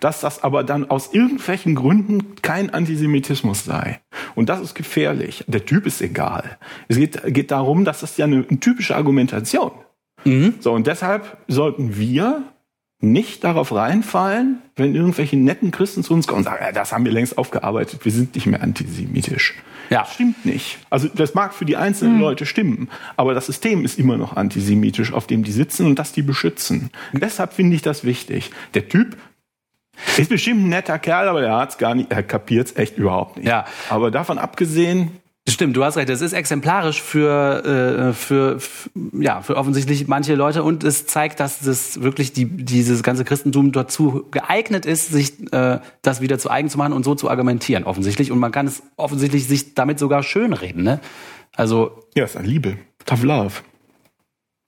Dass 0.00 0.20
das 0.20 0.42
aber 0.42 0.62
dann 0.64 0.88
aus 0.90 1.12
irgendwelchen 1.12 1.74
Gründen 1.74 2.36
kein 2.42 2.72
Antisemitismus 2.72 3.64
sei. 3.64 4.00
Und 4.36 4.48
das 4.48 4.60
ist 4.60 4.74
gefährlich. 4.74 5.44
Der 5.48 5.64
Typ 5.64 5.86
ist 5.86 6.00
egal. 6.00 6.58
Es 6.86 6.96
geht, 6.96 7.20
geht 7.34 7.50
darum, 7.50 7.84
dass 7.84 8.00
das 8.00 8.16
ja 8.16 8.26
eine, 8.26 8.44
eine 8.48 8.60
typische 8.60 8.94
Argumentation. 8.94 9.72
So, 10.60 10.72
und 10.72 10.86
deshalb 10.86 11.38
sollten 11.46 11.96
wir 11.96 12.42
nicht 13.00 13.44
darauf 13.44 13.72
reinfallen, 13.72 14.62
wenn 14.74 14.94
irgendwelche 14.94 15.36
netten 15.36 15.70
Christen 15.70 16.02
zu 16.02 16.14
uns 16.14 16.26
kommen 16.26 16.38
und 16.38 16.44
sagen, 16.44 16.64
ja, 16.64 16.72
das 16.72 16.92
haben 16.92 17.04
wir 17.04 17.12
längst 17.12 17.38
aufgearbeitet, 17.38 18.04
wir 18.04 18.12
sind 18.12 18.34
nicht 18.34 18.46
mehr 18.46 18.62
antisemitisch. 18.62 19.54
Ja. 19.90 20.00
Das 20.00 20.14
stimmt 20.14 20.44
nicht. 20.44 20.78
Also 20.90 21.08
das 21.14 21.34
mag 21.34 21.54
für 21.54 21.64
die 21.64 21.76
einzelnen 21.76 22.18
Leute 22.18 22.46
stimmen, 22.46 22.88
aber 23.16 23.34
das 23.34 23.46
System 23.46 23.84
ist 23.84 23.98
immer 23.98 24.16
noch 24.16 24.34
antisemitisch, 24.36 25.12
auf 25.12 25.26
dem 25.26 25.44
die 25.44 25.52
sitzen 25.52 25.86
und 25.86 25.98
das 25.98 26.12
die 26.12 26.22
beschützen. 26.22 26.90
Deshalb 27.12 27.52
finde 27.52 27.76
ich 27.76 27.82
das 27.82 28.02
wichtig. 28.02 28.50
Der 28.74 28.88
Typ 28.88 29.16
ist 30.16 30.28
bestimmt 30.28 30.64
ein 30.64 30.68
netter 30.68 30.98
Kerl, 30.98 31.28
aber 31.28 31.42
er 31.42 31.56
hat's 31.56 31.78
gar 31.78 31.94
nicht, 31.94 32.10
er 32.12 32.22
kapiert's 32.22 32.76
echt 32.76 32.98
überhaupt 32.98 33.36
nicht. 33.36 33.46
Ja. 33.46 33.64
Aber 33.88 34.10
davon 34.10 34.38
abgesehen, 34.38 35.10
Stimmt, 35.48 35.76
du 35.76 35.84
hast 35.84 35.96
recht. 35.96 36.10
Es 36.10 36.22
ist 36.22 36.32
exemplarisch 36.32 37.00
für, 37.00 37.64
äh, 37.64 38.12
für, 38.14 38.58
ja, 39.12 39.42
für 39.42 39.56
offensichtlich 39.56 40.08
manche 40.08 40.34
Leute 40.34 40.64
und 40.64 40.82
es 40.82 41.06
zeigt, 41.06 41.38
dass 41.38 41.60
das 41.60 42.02
wirklich 42.02 42.32
die, 42.32 42.46
dieses 42.46 43.04
ganze 43.04 43.24
Christentum 43.24 43.70
dazu 43.70 44.26
geeignet 44.32 44.86
ist, 44.86 45.08
sich 45.08 45.52
äh, 45.52 45.78
das 46.02 46.20
wieder 46.20 46.40
zu 46.40 46.50
eigen 46.50 46.68
zu 46.68 46.78
machen 46.78 46.92
und 46.92 47.04
so 47.04 47.14
zu 47.14 47.30
argumentieren, 47.30 47.84
offensichtlich. 47.84 48.32
Und 48.32 48.40
man 48.40 48.50
kann 48.50 48.66
es 48.66 48.82
offensichtlich 48.96 49.46
sich 49.46 49.74
damit 49.74 50.00
sogar 50.00 50.24
schönreden. 50.24 50.82
Ne? 50.82 50.98
Also 51.54 52.02
ja, 52.16 52.24
es 52.24 52.30
ist 52.30 52.38
eine 52.38 52.48
Liebe. 52.48 52.76
Tough 53.04 53.22
Love. 53.22 53.52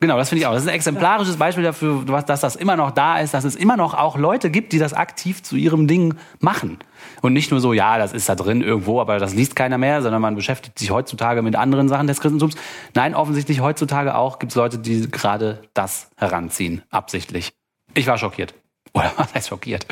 Genau, 0.01 0.17
das 0.17 0.29
finde 0.29 0.41
ich 0.43 0.47
auch. 0.47 0.53
Das 0.53 0.63
ist 0.63 0.69
ein 0.69 0.75
exemplarisches 0.77 1.37
Beispiel 1.39 1.65
dafür, 1.65 2.07
was- 2.07 2.25
dass 2.25 2.41
das 2.41 2.55
immer 2.55 2.77
noch 2.77 2.93
da 2.93 3.19
ist, 3.19 3.35
dass 3.35 3.43
es 3.43 3.57
immer 3.57 3.77
noch 3.77 3.95
auch 3.95 4.17
Leute 4.17 4.49
gibt, 4.49 4.73
die 4.73 4.79
das 4.79 4.95
aktiv 4.95 5.43
zu 5.43 5.57
ihrem 5.57 5.89
Ding 5.89 6.15
machen. 6.39 6.79
Und 7.21 7.33
nicht 7.33 7.51
nur 7.51 7.59
so, 7.59 7.73
ja, 7.73 7.99
das 7.99 8.13
ist 8.13 8.29
da 8.29 8.37
drin 8.37 8.63
irgendwo, 8.63 9.01
aber 9.01 9.19
das 9.19 9.35
liest 9.35 9.57
keiner 9.57 9.77
mehr, 9.77 10.01
sondern 10.03 10.23
man 10.23 10.37
beschäftigt 10.37 10.79
sich 10.79 10.93
heutzutage 10.93 11.43
mit 11.43 11.57
anderen 11.57 11.89
Sachen 11.89 12.07
des 12.07 12.21
Christentums. 12.21 12.55
Nein, 12.95 13.17
offensichtlich 13.17 13.61
heutzutage 13.61 14.15
auch 14.15 14.39
gibt 14.39 14.53
es 14.53 14.57
Leute, 14.57 14.79
die 14.79 15.11
gerade 15.11 15.63
das 15.75 16.11
heranziehen, 16.17 16.83
absichtlich. 16.91 17.53
Ich 17.95 18.07
war 18.07 18.19
schockiert. 18.19 18.55
Oder 18.93 19.11
was 19.17 19.35
heißt 19.35 19.49
schockiert? 19.49 19.85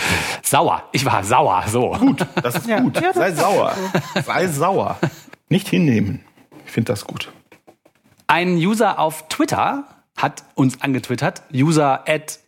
Sauer. 0.44 0.84
Ich 0.92 1.04
war 1.04 1.24
sauer. 1.24 1.64
So. 1.66 1.90
Gut, 1.98 2.24
das 2.44 2.54
ist 2.54 2.66
Ja. 2.68 2.78
gut. 2.78 2.94
Ja, 2.94 3.08
das 3.08 3.16
Sei 3.16 3.28
ist 3.30 3.38
sauer. 3.40 3.72
Sei 4.24 4.46
sauer. 4.46 4.98
Nicht 5.48 5.66
hinnehmen. 5.66 6.20
Ich 6.64 6.70
finde 6.70 6.92
das 6.92 7.04
gut. 7.04 7.32
Ein 8.28 8.54
User 8.56 8.98
auf 9.00 9.28
Twitter 9.28 9.84
hat 10.16 10.44
uns 10.54 10.80
angetwittert. 10.80 11.42
User 11.52 12.04
at 12.08 12.40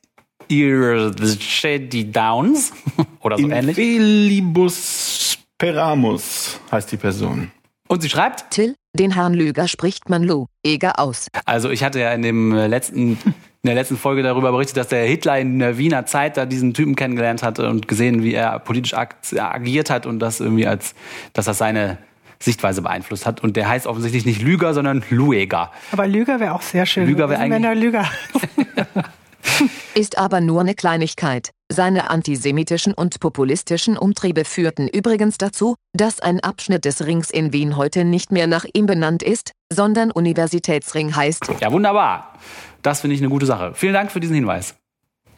Downs 0.51 2.73
oder 3.21 3.39
so 3.39 3.49
ähnlich. 3.49 3.79
Infelibus 3.79 5.39
Peramus 5.59 6.61
heißt 6.71 6.93
die 6.93 6.97
Person. 6.97 7.51
Und 7.89 8.03
sie 8.03 8.09
schreibt, 8.09 8.51
Till, 8.51 8.77
den 8.93 9.13
Herrn 9.13 9.35
Lüger 9.35 9.67
spricht 9.67 10.09
man 10.09 10.23
Lo, 10.23 10.47
eger 10.63 10.99
aus. 10.99 11.29
also 11.47 11.71
ich 11.71 11.83
hatte 11.83 12.01
ja 12.01 12.13
in 12.13 12.23
dem 12.23 12.55
äh, 12.55 12.67
letzten 12.67 13.19
in 13.63 13.67
der 13.67 13.75
letzten 13.75 13.97
Folge 13.97 14.23
darüber 14.23 14.53
berichtet, 14.53 14.77
dass 14.77 14.89
der 14.89 15.05
Hitler 15.05 15.41
in 15.41 15.59
der 15.59 15.79
Wiener 15.79 16.07
Zeit 16.07 16.37
da 16.37 16.47
diesen 16.47 16.75
Typen 16.75 16.95
kennengelernt 16.95 17.43
hatte 17.43 17.69
und 17.69 17.89
gesehen, 17.89 18.23
wie 18.23 18.33
er 18.33 18.61
politisch 18.61 18.95
ag 18.95 19.17
agiert 19.37 19.91
hat 19.91 20.07
und 20.07 20.21
das 20.21 20.39
irgendwie 20.39 20.67
als, 20.67 20.95
dass 21.33 21.47
das 21.47 21.59
seine 21.59 21.99
Sichtweise 22.41 22.83
beeinflusst 22.83 23.27
hat. 23.27 23.43
Und 23.43 23.57
der 23.57 23.69
heißt 23.69 23.87
offensichtlich 23.87 24.27
nicht 24.27 24.43
Lüger, 24.43 24.75
sondern 24.75 25.05
Lueger. 25.11 25.73
Aber 25.93 26.07
Lüger 26.07 26.41
wäre 26.41 26.55
auch 26.55 26.63
sehr 26.63 26.87
schön. 26.87 27.07
Lüger 27.07 27.29
wäre 27.29 27.49
der 27.49 27.75
Lüger. 27.75 28.07
Ist 29.95 30.19
aber 30.19 30.41
nur 30.41 30.61
eine 30.61 30.75
Kleinigkeit. 30.75 31.51
Seine 31.71 32.11
antisemitischen 32.11 32.95
und 32.95 33.21
populistischen 33.21 33.97
Umtriebe 33.97 34.45
führten 34.45 34.89
übrigens 34.89 35.39
dazu, 35.39 35.75
dass 35.93 36.21
ein 36.21 36.41
Abschnitt 36.41 36.85
des 36.85 37.07
Rings 37.07 37.31
in 37.31 37.53
Wien 37.53 37.77
heute 37.77 38.05
nicht 38.05 38.33
mehr 38.33 38.47
nach 38.47 38.65
ihm 38.73 38.87
benannt 38.87 39.23
ist, 39.23 39.53
sondern 39.73 40.11
Universitätsring 40.11 41.15
heißt. 41.15 41.51
Ja, 41.61 41.73
wunderbar. 41.73 42.35
Das 42.83 43.01
finde 43.01 43.17
ich 43.17 43.21
eine 43.21 43.31
gute 43.31 43.47
Sache. 43.47 43.73
Vielen 43.75 43.95
Dank 43.95 44.11
für 44.11 44.21
diesen 44.21 44.35
Hinweis. 44.35 44.77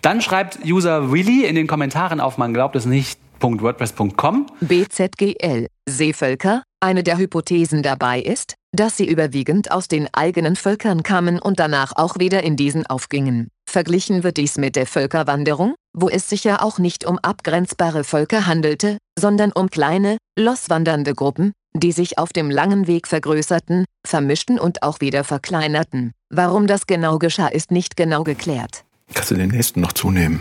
Dann 0.03 0.21
schreibt 0.21 0.59
User 0.65 1.13
Willy 1.13 1.45
in 1.45 1.55
den 1.55 1.67
Kommentaren 1.67 2.21
auf 2.21 2.39
man 2.39 2.55
glaubt 2.55 2.77
es 2.77 2.87
nicht.wordpress.com. 2.87 4.47
BZGL, 4.61 5.67
Seevölker, 5.87 6.63
eine 6.81 7.03
der 7.03 7.19
Hypothesen 7.19 7.83
dabei 7.83 8.21
ist, 8.21 8.55
dass 8.73 8.97
sie 8.97 9.07
überwiegend 9.07 9.71
aus 9.71 9.89
den 9.89 10.09
eigenen 10.13 10.57
Völkern 10.57 11.03
kamen 11.03 11.39
und 11.39 11.61
danach 11.61 11.93
auch 11.97 12.19
wieder 12.19 12.43
in 12.43 12.57
diesen 12.57 12.87
aufgingen. 12.87 13.49
Verglichen 13.69 14.23
wird 14.25 14.37
dies 14.37 14.57
mit 14.57 14.77
der 14.77 14.87
Völkerwanderung, 14.87 15.75
wo 15.93 16.09
es 16.09 16.29
sich 16.29 16.45
ja 16.45 16.63
auch 16.63 16.79
nicht 16.79 17.05
um 17.05 17.19
abgrenzbare 17.19 18.05
Völker 18.05 18.47
handelte, 18.47 18.99
sondern 19.19 19.53
um 19.53 19.71
kleine, 19.71 20.19
loswandernde 20.39 21.15
Gruppen, 21.15 21.53
die 21.75 21.93
sich 21.93 22.19
auf 22.19 22.33
dem 22.33 22.51
langen 22.51 22.87
Weg 22.87 23.07
vergrößerten, 23.07 23.85
vermischten 24.07 24.59
und 24.59 24.83
auch 24.83 25.01
wieder 25.01 25.25
verkleinerten. 25.25 26.13
Warum 26.31 26.67
das 26.67 26.87
genau 26.87 27.19
geschah, 27.19 27.49
ist 27.49 27.71
nicht 27.71 27.97
genau 27.97 28.25
geklärt. 28.25 28.85
Kannst 29.15 29.31
du 29.31 29.35
den 29.35 29.51
nächsten 29.51 29.81
noch 29.81 29.93
zunehmen? 29.93 30.41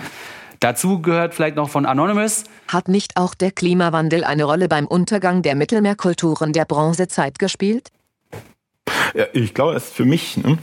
Dazu 0.60 1.02
gehört 1.02 1.34
vielleicht 1.34 1.56
noch 1.56 1.70
von 1.70 1.86
Anonymous. 1.86 2.44
Hat 2.68 2.90
nicht 2.90 3.16
auch 3.16 3.34
der 3.34 3.52
Klimawandel 3.52 4.24
eine 4.24 4.44
Rolle 4.44 4.68
beim 4.68 4.88
Untergang 4.88 5.42
der 5.42 5.56
Mittelmeerkulturen 5.56 6.52
der 6.52 6.66
Bronzezeit 6.66 7.40
gespielt? 7.40 7.92
Ja, 9.14 9.26
ich 9.34 9.54
glaube, 9.54 9.74
das 9.74 9.86
ist 9.86 9.94
für 9.94 10.06
mich, 10.06 10.38
ne? 10.38 10.58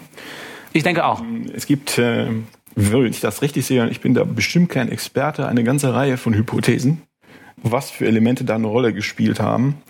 Ich 0.73 0.83
denke 0.83 1.07
auch. 1.07 1.23
es 1.55 1.67
gibt, 1.67 1.97
äh, 1.97 2.27
wenn 2.75 3.07
ich 3.07 3.21
das 3.21 3.41
richtig 3.41 3.65
sehe, 3.65 3.89
ich 3.89 4.01
bin 4.01 4.13
da 4.13 4.25
bestimmt 4.25 4.69
kein 4.69 4.91
Experte, 4.91 5.49
eine 5.49 5.65
ganze 5.65 5.95
Reihe 5.95 6.19
von 6.19 6.35
Hypothesen, 6.35 7.03
was 7.57 7.91
für 7.91 8.07
Elemente 8.07 8.45
da 8.45 8.57
eine 8.57 8.67
Rolle 8.67 8.93
gespielt 8.93 9.41
haben. 9.41 9.81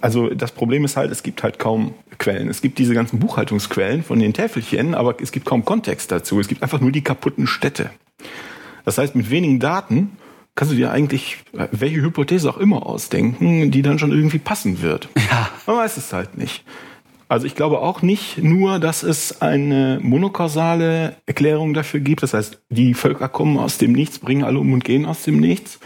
Also 0.00 0.28
das 0.28 0.52
Problem 0.52 0.84
ist 0.84 0.96
halt, 0.96 1.10
es 1.10 1.24
gibt 1.24 1.42
halt 1.42 1.58
kaum 1.58 1.94
Quellen. 2.18 2.48
Es 2.48 2.62
gibt 2.62 2.78
diese 2.78 2.94
ganzen 2.94 3.18
Buchhaltungsquellen 3.18 4.04
von 4.04 4.20
den 4.20 4.32
Täfelchen, 4.32 4.94
aber 4.94 5.16
es 5.20 5.32
gibt 5.32 5.46
kaum 5.46 5.64
Kontext 5.64 6.12
dazu. 6.12 6.38
Es 6.38 6.46
gibt 6.46 6.62
einfach 6.62 6.80
nur 6.80 6.92
die 6.92 7.02
kaputten 7.02 7.46
Städte. 7.46 7.90
Das 8.84 8.98
heißt, 8.98 9.14
mit 9.14 9.30
wenigen 9.30 9.60
Daten 9.60 10.12
kannst 10.54 10.72
du 10.72 10.76
dir 10.76 10.90
eigentlich 10.90 11.38
äh, 11.52 11.68
welche 11.72 12.02
Hypothese 12.02 12.48
auch 12.48 12.58
immer 12.58 12.86
ausdenken, 12.86 13.70
die 13.70 13.82
dann 13.82 13.98
schon 13.98 14.12
irgendwie 14.12 14.38
passen 14.38 14.82
wird. 14.82 15.08
Ja. 15.30 15.48
Man 15.66 15.78
weiß 15.78 15.96
es 15.96 16.12
halt 16.12 16.36
nicht. 16.36 16.64
Also 17.28 17.46
ich 17.46 17.54
glaube 17.54 17.80
auch 17.80 18.02
nicht 18.02 18.38
nur, 18.38 18.78
dass 18.78 19.02
es 19.02 19.40
eine 19.40 19.98
monokausale 20.02 21.16
Erklärung 21.26 21.72
dafür 21.72 22.00
gibt. 22.00 22.22
Das 22.22 22.34
heißt, 22.34 22.60
die 22.68 22.94
Völker 22.94 23.28
kommen 23.28 23.58
aus 23.58 23.78
dem 23.78 23.92
Nichts, 23.92 24.18
bringen 24.18 24.44
alle 24.44 24.58
um 24.58 24.72
und 24.72 24.84
gehen 24.84 25.06
aus 25.06 25.22
dem 25.22 25.40
Nichts. 25.40 25.80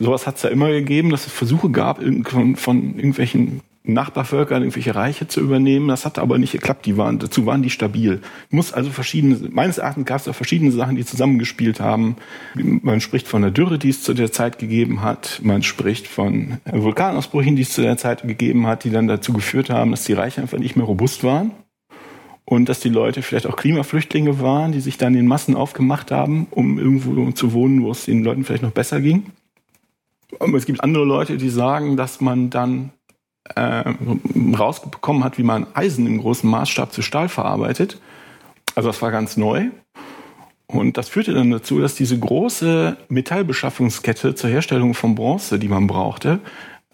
Sowas 0.00 0.26
hat 0.26 0.36
es 0.36 0.42
ja 0.42 0.50
immer 0.50 0.68
gegeben, 0.68 1.10
dass 1.10 1.26
es 1.26 1.32
Versuche 1.32 1.70
gab, 1.70 2.02
von, 2.24 2.56
von 2.56 2.96
irgendwelchen 2.96 3.62
Nachbarvölkern 3.92 4.62
irgendwelche 4.62 4.94
Reiche 4.94 5.28
zu 5.28 5.40
übernehmen. 5.40 5.88
Das 5.88 6.04
hat 6.04 6.18
aber 6.18 6.38
nicht 6.38 6.52
geklappt. 6.52 6.86
Die 6.86 6.96
waren, 6.96 7.18
dazu 7.18 7.46
waren 7.46 7.62
die 7.62 7.70
stabil. 7.70 8.20
Muss 8.50 8.72
also 8.72 8.90
verschiedene, 8.90 9.48
meines 9.50 9.78
Erachtens 9.78 10.06
gab 10.06 10.18
es 10.18 10.24
da 10.24 10.32
verschiedene 10.32 10.70
Sachen, 10.72 10.96
die 10.96 11.04
zusammengespielt 11.04 11.80
haben. 11.80 12.16
Man 12.54 13.00
spricht 13.00 13.26
von 13.26 13.42
der 13.42 13.50
Dürre, 13.50 13.78
die 13.78 13.88
es 13.88 14.02
zu 14.02 14.14
der 14.14 14.30
Zeit 14.30 14.58
gegeben 14.58 15.02
hat. 15.02 15.40
Man 15.42 15.62
spricht 15.62 16.06
von 16.06 16.58
Vulkanausbrüchen, 16.70 17.56
die 17.56 17.62
es 17.62 17.72
zu 17.72 17.82
der 17.82 17.96
Zeit 17.96 18.22
gegeben 18.22 18.66
hat, 18.66 18.84
die 18.84 18.90
dann 18.90 19.08
dazu 19.08 19.32
geführt 19.32 19.70
haben, 19.70 19.90
dass 19.90 20.04
die 20.04 20.12
Reiche 20.12 20.42
einfach 20.42 20.58
nicht 20.58 20.76
mehr 20.76 20.86
robust 20.86 21.24
waren. 21.24 21.52
Und 22.44 22.70
dass 22.70 22.80
die 22.80 22.88
Leute 22.88 23.20
vielleicht 23.22 23.46
auch 23.46 23.56
Klimaflüchtlinge 23.56 24.40
waren, 24.40 24.72
die 24.72 24.80
sich 24.80 24.96
dann 24.96 25.14
in 25.14 25.26
Massen 25.26 25.54
aufgemacht 25.54 26.10
haben, 26.10 26.46
um 26.50 26.78
irgendwo 26.78 27.30
zu 27.32 27.52
wohnen, 27.52 27.82
wo 27.82 27.90
es 27.90 28.06
den 28.06 28.24
Leuten 28.24 28.44
vielleicht 28.44 28.62
noch 28.62 28.70
besser 28.70 29.02
ging. 29.02 29.24
Es 30.54 30.66
gibt 30.66 30.82
andere 30.82 31.04
Leute, 31.04 31.36
die 31.36 31.48
sagen, 31.48 31.96
dass 31.96 32.20
man 32.20 32.48
dann 32.50 32.90
äh, 33.54 33.84
rausbekommen 34.56 35.24
hat, 35.24 35.38
wie 35.38 35.42
man 35.42 35.66
Eisen 35.74 36.06
im 36.06 36.20
großen 36.20 36.48
Maßstab 36.48 36.92
zu 36.92 37.02
Stahl 37.02 37.28
verarbeitet. 37.28 38.00
Also 38.74 38.88
das 38.88 39.02
war 39.02 39.10
ganz 39.10 39.36
neu. 39.36 39.68
Und 40.66 40.98
das 40.98 41.08
führte 41.08 41.32
dann 41.32 41.50
dazu, 41.50 41.80
dass 41.80 41.94
diese 41.94 42.18
große 42.18 42.96
Metallbeschaffungskette 43.08 44.34
zur 44.34 44.50
Herstellung 44.50 44.92
von 44.92 45.14
Bronze, 45.14 45.58
die 45.58 45.68
man 45.68 45.86
brauchte, 45.86 46.40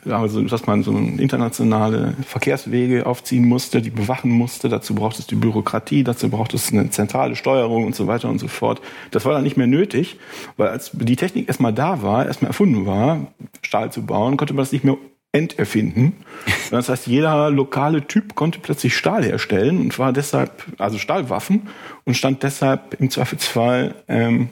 also 0.09 0.43
dass 0.43 0.67
man 0.67 0.83
so 0.83 0.93
internationale 0.93 2.15
Verkehrswege 2.27 3.07
aufziehen 3.07 3.47
musste, 3.47 3.81
die 3.81 3.91
bewachen 3.91 4.31
musste, 4.31 4.69
dazu 4.69 4.95
braucht 4.95 5.19
es 5.19 5.27
die 5.27 5.35
Bürokratie, 5.35 6.05
dazu 6.05 6.29
braucht 6.29 6.55
es 6.55 6.73
eine 6.73 6.91
zentrale 6.91 7.37
Steuerung 7.37 7.85
und 7.85 7.95
so 7.95 8.07
weiter 8.07 8.29
und 8.29 8.39
so 8.39 8.49
fort. 8.49 8.81
Das 9.11 9.25
war 9.25 9.33
dann 9.33 9.43
nicht 9.43 9.57
mehr 9.57 9.67
nötig, 9.67 10.19
weil 10.57 10.69
als 10.69 10.91
die 10.93 11.17
Technik 11.17 11.49
erstmal 11.49 11.73
da 11.73 12.03
war, 12.03 12.27
erstmal 12.27 12.51
erfunden 12.51 12.87
war, 12.87 13.27
Stahl 13.63 13.91
zu 13.93 14.05
bauen, 14.05 14.37
konnte 14.37 14.55
man 14.55 14.63
das 14.63 14.73
nicht 14.73 14.85
mehr 14.85 14.97
enterfinden. 15.35 16.15
Das 16.71 16.89
heißt, 16.89 17.07
jeder 17.07 17.51
lokale 17.51 18.07
Typ 18.07 18.35
konnte 18.35 18.59
plötzlich 18.59 18.97
Stahl 18.97 19.25
herstellen 19.25 19.79
und 19.79 19.99
war 19.99 20.13
deshalb, 20.13 20.65
also 20.79 20.99
Stahlwaffen 20.99 21.69
und 22.05 22.17
stand 22.17 22.43
deshalb 22.43 23.01
im 23.01 23.11
Zweifelsfall 23.11 23.95
ähm, 24.09 24.49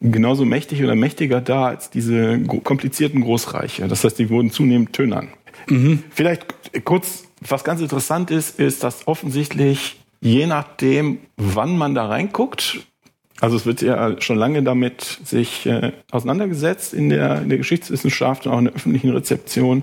genauso 0.00 0.44
mächtig 0.44 0.82
oder 0.82 0.94
mächtiger 0.94 1.40
da 1.40 1.66
als 1.66 1.90
diese 1.90 2.40
komplizierten 2.42 3.20
Großreiche. 3.20 3.86
Das 3.86 4.02
heißt, 4.04 4.18
die 4.18 4.30
wurden 4.30 4.50
zunehmend 4.50 4.94
tönern. 4.94 5.28
Vielleicht 6.10 6.46
kurz, 6.84 7.24
was 7.40 7.64
ganz 7.64 7.80
interessant 7.80 8.30
ist, 8.30 8.58
ist, 8.58 8.82
dass 8.82 9.06
offensichtlich 9.06 10.00
je 10.20 10.46
nachdem, 10.46 11.18
wann 11.36 11.76
man 11.76 11.94
da 11.94 12.06
reinguckt, 12.06 12.80
also 13.42 13.56
es 13.56 13.66
wird 13.66 13.82
ja 13.82 14.20
schon 14.20 14.36
lange 14.36 14.62
damit 14.62 15.18
sich 15.24 15.66
äh, 15.66 15.90
auseinandergesetzt 16.12 16.94
in 16.94 17.08
der, 17.08 17.42
in 17.42 17.48
der 17.48 17.58
Geschichtswissenschaft 17.58 18.46
und 18.46 18.52
auch 18.52 18.58
in 18.58 18.66
der 18.66 18.74
öffentlichen 18.74 19.10
Rezeption. 19.10 19.82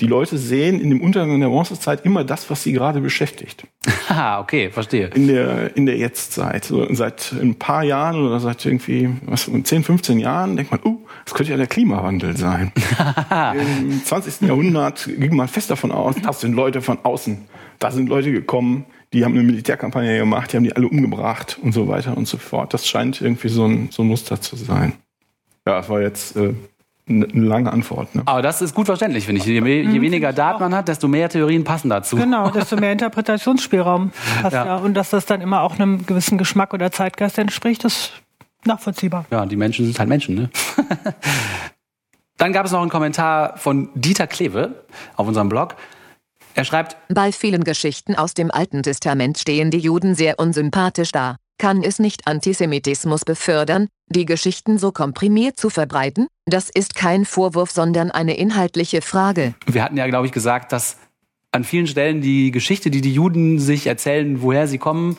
Die 0.00 0.06
Leute 0.06 0.36
sehen 0.36 0.78
in 0.78 0.90
dem 0.90 1.00
Untergang 1.00 1.40
der 1.40 1.48
Bronzezeit 1.48 2.04
immer 2.04 2.22
das, 2.22 2.50
was 2.50 2.62
sie 2.62 2.72
gerade 2.72 3.00
beschäftigt 3.00 3.64
Haha, 4.10 4.40
okay, 4.40 4.68
verstehe. 4.68 5.08
in 5.14 5.26
der, 5.26 5.74
in 5.74 5.86
der 5.86 5.96
Jetztzeit. 5.96 6.66
So, 6.66 6.86
seit 6.94 7.32
ein 7.32 7.54
paar 7.54 7.82
Jahren 7.82 8.26
oder 8.26 8.40
seit 8.40 8.66
irgendwie 8.66 9.08
was, 9.24 9.50
10, 9.50 9.84
15 9.84 10.18
Jahren 10.18 10.56
denkt 10.56 10.70
man, 10.70 10.80
uh, 10.84 11.00
das 11.24 11.32
könnte 11.32 11.52
ja 11.52 11.56
der 11.56 11.66
Klimawandel 11.66 12.36
sein. 12.36 12.72
Im 13.80 14.04
20. 14.04 14.48
Jahrhundert 14.48 15.08
ging 15.16 15.34
man 15.34 15.48
fest 15.48 15.70
davon 15.70 15.92
aus, 15.92 16.14
das 16.22 16.42
sind 16.42 16.52
Leute 16.52 16.82
von 16.82 16.98
außen. 17.02 17.38
Da 17.78 17.90
sind 17.90 18.10
Leute 18.10 18.32
gekommen, 18.32 18.84
die 19.12 19.24
haben 19.24 19.32
eine 19.34 19.42
Militärkampagne 19.42 20.18
gemacht, 20.18 20.52
die 20.52 20.56
haben 20.56 20.64
die 20.64 20.74
alle 20.76 20.86
umgebracht 20.88 21.58
und 21.62 21.72
so 21.72 21.88
weiter 21.88 22.16
und 22.16 22.28
so 22.28 22.36
fort. 22.38 22.74
Das 22.74 22.86
scheint 22.86 23.20
irgendwie 23.20 23.48
so 23.48 23.64
ein, 23.66 23.88
so 23.90 24.02
ein 24.02 24.08
Muster 24.08 24.40
zu 24.40 24.56
sein. 24.56 24.92
Ja, 25.66 25.78
das 25.78 25.88
war 25.88 26.00
jetzt 26.02 26.36
äh, 26.36 26.54
eine 27.08 27.24
lange 27.26 27.72
Antwort. 27.72 28.14
Ne? 28.14 28.22
Aber 28.26 28.42
das 28.42 28.60
ist 28.60 28.74
gut 28.74 28.86
verständlich, 28.86 29.24
finde 29.24 29.40
ich. 29.40 29.46
Je, 29.46 29.54
je 29.60 30.00
weniger 30.02 30.32
Daten 30.34 30.60
man 30.60 30.74
hat, 30.74 30.88
desto 30.88 31.08
mehr 31.08 31.28
Theorien 31.30 31.64
passen 31.64 31.88
dazu. 31.88 32.16
Genau, 32.16 32.50
desto 32.50 32.76
mehr 32.76 32.92
Interpretationsspielraum 32.92 34.12
hast 34.42 34.52
Ja. 34.52 34.62
du. 34.64 34.68
Ja. 34.68 34.76
Und 34.76 34.92
dass 34.94 35.08
das 35.10 35.24
dann 35.24 35.40
immer 35.40 35.62
auch 35.62 35.78
einem 35.78 36.04
gewissen 36.04 36.36
Geschmack 36.36 36.74
oder 36.74 36.92
Zeitgeist 36.92 37.38
entspricht, 37.38 37.84
ist 37.84 38.12
nachvollziehbar. 38.64 39.24
Ja, 39.30 39.46
die 39.46 39.56
Menschen 39.56 39.86
sind 39.86 39.98
halt 39.98 40.08
Menschen, 40.10 40.34
ne? 40.34 40.50
Dann 42.36 42.52
gab 42.52 42.66
es 42.66 42.72
noch 42.72 42.80
einen 42.82 42.90
Kommentar 42.90 43.56
von 43.56 43.88
Dieter 43.94 44.26
Kleve 44.28 44.84
auf 45.16 45.26
unserem 45.26 45.48
Blog. 45.48 45.74
Er 46.58 46.64
schreibt, 46.64 46.96
Bei 47.08 47.30
vielen 47.30 47.62
Geschichten 47.62 48.16
aus 48.16 48.34
dem 48.34 48.50
Alten 48.50 48.82
Testament 48.82 49.38
stehen 49.38 49.70
die 49.70 49.78
Juden 49.78 50.16
sehr 50.16 50.40
unsympathisch 50.40 51.12
da. 51.12 51.36
Kann 51.56 51.84
es 51.84 52.00
nicht 52.00 52.26
Antisemitismus 52.26 53.24
befördern, 53.24 53.86
die 54.08 54.24
Geschichten 54.24 54.76
so 54.76 54.90
komprimiert 54.90 55.56
zu 55.56 55.70
verbreiten? 55.70 56.26
Das 56.46 56.68
ist 56.68 56.96
kein 56.96 57.24
Vorwurf, 57.26 57.70
sondern 57.70 58.10
eine 58.10 58.36
inhaltliche 58.36 59.02
Frage. 59.02 59.54
wir 59.68 59.84
hatten 59.84 59.96
ja, 59.96 60.08
glaube 60.08 60.26
ich, 60.26 60.32
gesagt, 60.32 60.72
dass 60.72 60.96
an 61.52 61.62
vielen 61.62 61.86
Stellen 61.86 62.22
die 62.22 62.50
Geschichte, 62.50 62.90
die 62.90 63.02
die 63.02 63.14
Juden 63.14 63.60
sich 63.60 63.86
erzählen, 63.86 64.42
woher 64.42 64.66
sie 64.66 64.78
kommen, 64.78 65.16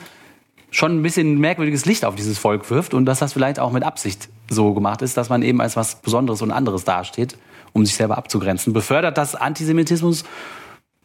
schon 0.70 0.98
ein 0.98 1.02
bisschen 1.02 1.38
merkwürdiges 1.38 1.86
Licht 1.86 2.04
auf 2.04 2.16
dieses 2.16 2.36
Volk 2.38 2.68
wirft 2.70 2.92
und 2.92 3.06
dass 3.06 3.20
das 3.20 3.32
vielleicht 3.32 3.58
auch 3.58 3.72
mit 3.72 3.82
Absicht 3.82 4.28
so 4.50 4.74
gemacht 4.74 5.00
ist, 5.00 5.16
dass 5.16 5.30
man 5.30 5.42
eben 5.42 5.62
als 5.62 5.74
was 5.74 6.02
Besonderes 6.02 6.42
und 6.42 6.50
anderes 6.50 6.84
dasteht, 6.84 7.38
um 7.72 7.86
sich 7.86 7.94
selber 7.94 8.18
abzugrenzen. 8.18 8.74
Befördert 8.74 9.16
das 9.16 9.34
Antisemitismus? 9.34 10.24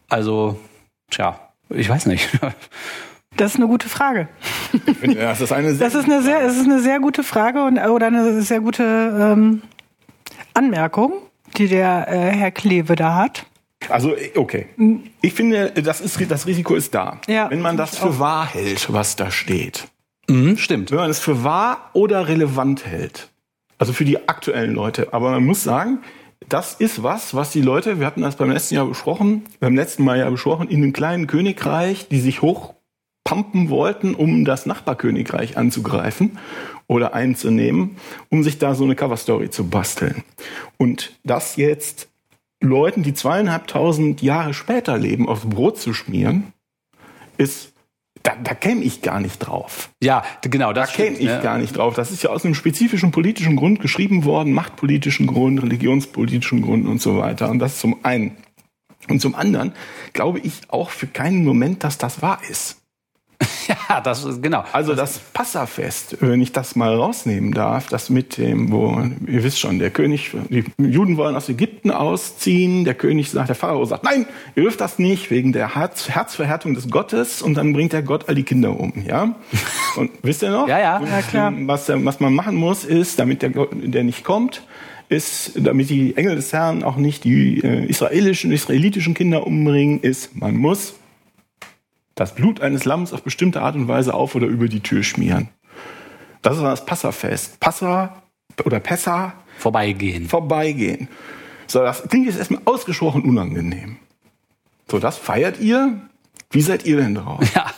Also, 0.10 0.60
tja, 1.10 1.40
ich 1.70 1.90
weiß 1.90 2.06
nicht. 2.08 2.30
Das 3.38 3.52
ist 3.52 3.58
eine 3.58 3.68
gute 3.68 3.90
Frage. 3.90 4.30
Das 4.72 5.42
ist 5.42 5.52
eine 5.52 5.74
sehr, 5.76 5.90
Das 5.90 5.94
ist 5.94 6.06
eine 6.06 6.22
sehr, 6.22 6.42
das 6.44 6.56
ist 6.56 6.64
eine 6.64 6.80
sehr 6.80 7.02
gute 7.02 7.22
Frage 7.22 7.66
und, 7.66 7.78
oder 7.78 8.08
eine 8.08 8.42
sehr 8.42 8.62
gute 8.62 8.84
ähm, 8.84 9.62
Anmerkung, 10.54 11.12
die 11.58 11.68
der 11.68 12.08
äh, 12.08 12.32
Herr 12.32 12.52
Kleve 12.52 12.96
da 12.96 13.16
hat. 13.16 13.46
Also, 13.90 14.16
okay. 14.36 14.68
Ich 15.22 15.34
finde, 15.34 15.70
das, 15.72 16.00
ist, 16.00 16.32
das 16.32 16.48
Risiko 16.48 16.76
ist 16.76 16.96
da. 16.96 17.20
Ja, 17.28 17.50
Wenn 17.50 17.62
man 17.62 17.76
das 17.76 17.98
für 17.98 18.06
auch. 18.08 18.20
wahr 18.20 18.48
hält, 18.54 18.94
was 18.94 19.18
da 19.18 19.30
steht. 19.32 19.90
Mhm, 20.30 20.58
stimmt. 20.58 20.92
Wenn 20.92 21.00
man 21.00 21.10
es 21.10 21.20
für 21.20 21.44
wahr 21.44 21.90
oder 21.92 22.30
relevant 22.30 22.86
hält. 22.86 23.30
Also 23.78 23.92
für 23.92 24.06
die 24.06 24.30
aktuellen 24.30 24.74
Leute. 24.74 25.10
Aber 25.12 25.32
man 25.32 25.46
muss 25.46 25.62
sagen, 25.64 26.00
das 26.48 26.76
ist 26.76 27.04
was, 27.04 27.34
was 27.34 27.52
die 27.52 27.62
Leute, 27.62 28.00
wir 28.00 28.06
hatten 28.06 28.22
das 28.22 28.36
beim 28.36 28.52
letzten 28.52 28.76
Jahr 28.76 28.86
besprochen, 28.86 29.44
beim 29.60 29.76
letzten 29.76 30.04
Mal 30.04 30.20
ja 30.20 30.30
besprochen, 30.30 30.70
in 30.70 30.84
einem 30.84 30.94
kleinen 30.94 31.28
Königreich, 31.28 32.08
die 32.08 32.20
sich 32.20 32.42
hochpumpen 32.42 33.70
wollten, 33.70 34.16
um 34.16 34.46
das 34.46 34.66
Nachbarkönigreich 34.66 35.58
anzugreifen 35.58 36.38
oder 36.88 37.14
einzunehmen, 37.14 37.98
um 38.30 38.44
sich 38.44 38.60
da 38.60 38.76
so 38.76 38.84
eine 38.84 38.96
Coverstory 38.96 39.50
zu 39.50 39.68
basteln. 39.68 40.24
Und 40.78 41.14
das 41.24 41.56
jetzt 41.56 42.10
Leuten, 42.62 43.04
die 43.04 43.14
zweieinhalbtausend 43.14 44.22
Jahre 44.22 44.54
später 44.54 44.98
leben, 44.98 45.28
aufs 45.28 45.48
Brot 45.48 45.80
zu 45.80 45.94
schmieren, 45.94 46.54
ist, 47.38 47.74
da, 48.26 48.34
da 48.44 48.56
käme 48.56 48.84
ich 48.84 49.02
gar 49.04 49.20
nicht 49.20 49.38
drauf. 49.40 49.90
Ja, 50.02 50.24
genau, 50.42 50.74
Da 50.74 50.82
das 50.82 50.94
käme 50.94 51.16
stimmt. 51.16 51.30
ich 51.30 51.36
ne? 51.36 51.42
gar 51.44 51.58
nicht 51.60 51.78
drauf. 51.78 51.94
Das 51.94 52.12
ist 52.12 52.24
ja 52.24 52.32
aus 52.32 52.44
einem 52.44 52.56
spezifischen 52.56 53.12
politischen 53.12 53.56
Grund 53.56 53.80
geschrieben 53.80 54.26
worden, 54.26 54.52
machtpolitischen 54.52 55.28
Grund, 55.28 55.62
religionspolitischen 55.62 56.62
Grund 56.64 56.88
und 56.88 57.02
so 57.02 57.18
weiter. 57.18 57.50
Und 57.50 57.60
das 57.60 57.80
zum 57.80 58.04
einen. 58.04 58.36
Und 59.08 59.22
zum 59.22 59.36
anderen 59.36 59.74
glaube 60.14 60.40
ich 60.40 60.62
auch 60.70 60.90
für 60.90 61.06
keinen 61.06 61.46
Moment, 61.46 61.84
dass 61.84 62.00
das 62.00 62.24
wahr 62.24 62.42
ist. 62.50 62.82
Ja, 63.90 64.02
das 64.02 64.24
ist 64.24 64.42
genau. 64.42 64.64
Also 64.72 64.96
das 64.96 65.20
Passafest, 65.20 66.18
wenn 66.22 66.42
ich 66.42 66.52
das 66.52 66.76
mal 66.76 66.96
rausnehmen 66.96 67.54
darf, 67.54 67.88
das 67.88 68.10
mit 68.10 68.38
dem, 68.38 68.72
wo, 68.72 69.02
ihr 69.28 69.44
wisst 69.44 69.60
schon, 69.60 69.80
der 69.80 69.90
König, 69.90 70.32
die 70.50 70.66
Juden 70.78 71.18
wollen 71.18 71.36
aus 71.36 71.50
Ägypten 71.50 71.92
ausziehen, 71.92 72.86
der 72.86 72.94
König 72.94 73.32
sagt, 73.32 73.50
der 73.50 73.56
Pharao 73.56 73.86
sagt, 73.86 74.04
nein, 74.04 74.26
ihr 74.56 74.64
dürft 74.64 74.82
das 74.82 75.00
nicht, 75.00 75.32
wegen 75.32 75.54
der 75.54 75.76
Herz, 75.76 76.10
Herzverhärtung 76.10 76.74
des 76.74 76.90
Gottes, 76.90 77.42
und 77.42 77.56
dann 77.56 77.74
bringt 77.74 77.94
der 77.94 78.04
Gott 78.04 78.28
all 78.28 78.36
die 78.36 78.44
Kinder 78.44 78.80
um, 78.80 78.94
ja? 79.08 79.36
Und 79.96 80.12
wisst 80.24 80.44
ihr 80.44 80.50
noch? 80.50 80.68
Ja, 80.68 80.80
ja. 80.80 80.98
Und, 80.98 81.08
Ja, 81.08 81.22
klar. 81.22 81.54
Was, 81.62 81.90
was 81.90 82.20
man 82.20 82.34
machen 82.34 82.56
muss, 82.56 82.84
ist, 82.84 83.18
damit 83.18 83.42
der 83.42 83.50
Gott, 83.50 83.70
der 83.72 84.04
nicht 84.04 84.24
kommt, 84.24 84.64
ist, 85.08 85.52
damit 85.56 85.90
die 85.90 86.18
Engel 86.18 86.36
des 86.36 86.52
Herrn 86.52 86.84
auch 86.84 86.98
nicht 86.98 87.24
die 87.24 87.60
äh, 87.64 87.86
israelischen, 87.86 88.52
israelitischen 88.52 89.14
Kinder 89.14 89.46
umbringen, 89.46 90.02
ist, 90.02 90.36
man 90.36 90.58
muss 90.58 90.96
das 92.16 92.34
Blut 92.34 92.62
eines 92.62 92.86
Lammes 92.86 93.14
auf 93.14 93.24
bestimmte 93.24 93.62
Art 93.62 93.76
und 93.76 93.88
Weise 93.88 94.14
auf 94.14 94.36
oder 94.36 94.48
über 94.48 94.68
die 94.68 94.80
Tür 94.80 95.04
schmieren. 95.04 95.50
Das 96.42 96.58
ist 96.58 96.64
das 96.64 96.86
Passafest. 96.86 97.60
Passa 97.60 98.24
oder 98.64 98.80
Pessa 98.80 99.34
Vorbeigehen. 99.58 100.28
vorbeigehen. 100.28 101.08
So, 101.68 101.80
das 101.80 102.04
klingt 102.08 102.28
jetzt 102.28 102.38
erstmal 102.38 102.62
ausgesprochen 102.66 103.24
unangenehm. 103.24 103.98
So, 104.90 105.00
das 105.00 105.18
feiert 105.18 105.60
ihr? 105.60 106.02
Wie 106.52 106.62
seid 106.62 106.86
ihr 106.86 106.98
denn 106.98 107.16
drauf? 107.16 107.44
Ja. 107.56 107.72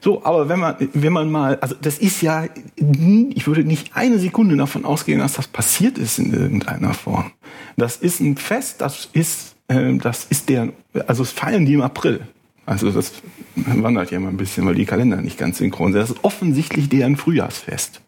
So, 0.00 0.24
aber 0.24 0.48
wenn 0.48 0.60
man, 0.60 0.76
wenn 0.94 1.12
man 1.12 1.28
mal, 1.28 1.58
also 1.58 1.74
das 1.74 1.98
ist 1.98 2.22
ja, 2.22 2.44
ich 2.76 3.46
würde 3.48 3.64
nicht 3.64 3.96
eine 3.96 4.20
Sekunde 4.20 4.56
davon 4.56 4.84
ausgehen, 4.84 5.18
dass 5.18 5.32
das 5.32 5.48
passiert 5.48 5.98
ist 5.98 6.20
in 6.20 6.32
irgendeiner 6.32 6.94
Form. 6.94 7.32
Das 7.76 7.96
ist 7.96 8.20
ein 8.20 8.36
Fest, 8.36 8.80
das 8.80 9.08
ist, 9.12 9.56
äh, 9.66 9.94
das 9.94 10.26
ist 10.26 10.48
deren, 10.48 10.72
also 11.08 11.24
es 11.24 11.32
feiern 11.32 11.66
die 11.66 11.74
im 11.74 11.82
April. 11.82 12.20
Also 12.68 12.90
das 12.90 13.14
wandert 13.56 14.10
ja 14.10 14.18
immer 14.18 14.28
ein 14.28 14.36
bisschen, 14.36 14.66
weil 14.66 14.74
die 14.74 14.84
Kalender 14.84 15.16
nicht 15.22 15.38
ganz 15.38 15.56
synchron 15.56 15.92
sind. 15.92 16.02
Das 16.02 16.10
ist 16.10 16.22
offensichtlich 16.22 16.90
deren 16.90 17.16
Frühjahrsfest. 17.16 18.02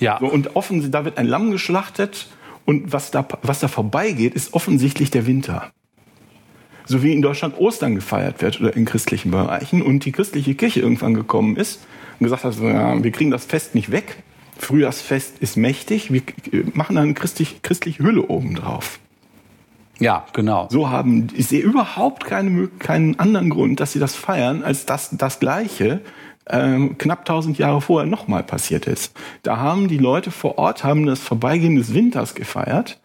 Ja. 0.00 0.16
So, 0.18 0.26
und 0.26 0.56
offen, 0.56 0.90
da 0.90 1.04
wird 1.04 1.18
ein 1.18 1.26
Lamm 1.26 1.50
geschlachtet 1.50 2.28
und 2.64 2.94
was 2.94 3.10
da, 3.10 3.26
was 3.42 3.60
da 3.60 3.68
vorbeigeht, 3.68 4.32
ist 4.32 4.54
offensichtlich 4.54 5.10
der 5.10 5.26
Winter. 5.26 5.70
So 6.86 7.02
wie 7.02 7.12
in 7.12 7.20
Deutschland 7.20 7.58
Ostern 7.58 7.94
gefeiert 7.94 8.40
wird 8.40 8.60
oder 8.62 8.74
in 8.74 8.86
christlichen 8.86 9.30
Bereichen 9.30 9.82
und 9.82 10.06
die 10.06 10.12
christliche 10.12 10.54
Kirche 10.54 10.80
irgendwann 10.80 11.12
gekommen 11.12 11.56
ist 11.56 11.86
und 12.18 12.24
gesagt 12.24 12.44
hat, 12.44 12.58
ja, 12.60 13.02
wir 13.02 13.10
kriegen 13.10 13.30
das 13.30 13.44
Fest 13.44 13.74
nicht 13.74 13.90
weg. 13.90 14.22
Frühjahrsfest 14.56 15.38
ist 15.40 15.58
mächtig, 15.58 16.10
wir 16.10 16.22
machen 16.72 16.96
eine 16.96 17.12
christlich, 17.12 17.60
christliche 17.60 18.02
Hülle 18.02 18.22
obendrauf. 18.26 19.00
Ja, 19.98 20.24
genau. 20.32 20.68
So 20.70 20.90
haben, 20.90 21.28
ich 21.34 21.46
sehe 21.46 21.62
überhaupt 21.62 22.24
keine, 22.24 22.68
keinen 22.78 23.18
anderen 23.18 23.50
Grund, 23.50 23.80
dass 23.80 23.92
sie 23.92 24.00
das 24.00 24.14
feiern, 24.14 24.62
als 24.62 24.86
dass 24.86 25.10
das 25.10 25.40
Gleiche 25.40 26.00
ähm, 26.48 26.98
knapp 26.98 27.24
tausend 27.24 27.58
Jahre 27.58 27.80
vorher 27.80 28.08
nochmal 28.08 28.42
passiert 28.42 28.86
ist. 28.86 29.14
Da 29.42 29.58
haben 29.58 29.88
die 29.88 29.98
Leute 29.98 30.30
vor 30.30 30.58
Ort 30.58 30.84
haben 30.84 31.06
das 31.06 31.20
Vorbeigehen 31.20 31.76
des 31.76 31.94
Winters 31.94 32.34
gefeiert 32.34 33.00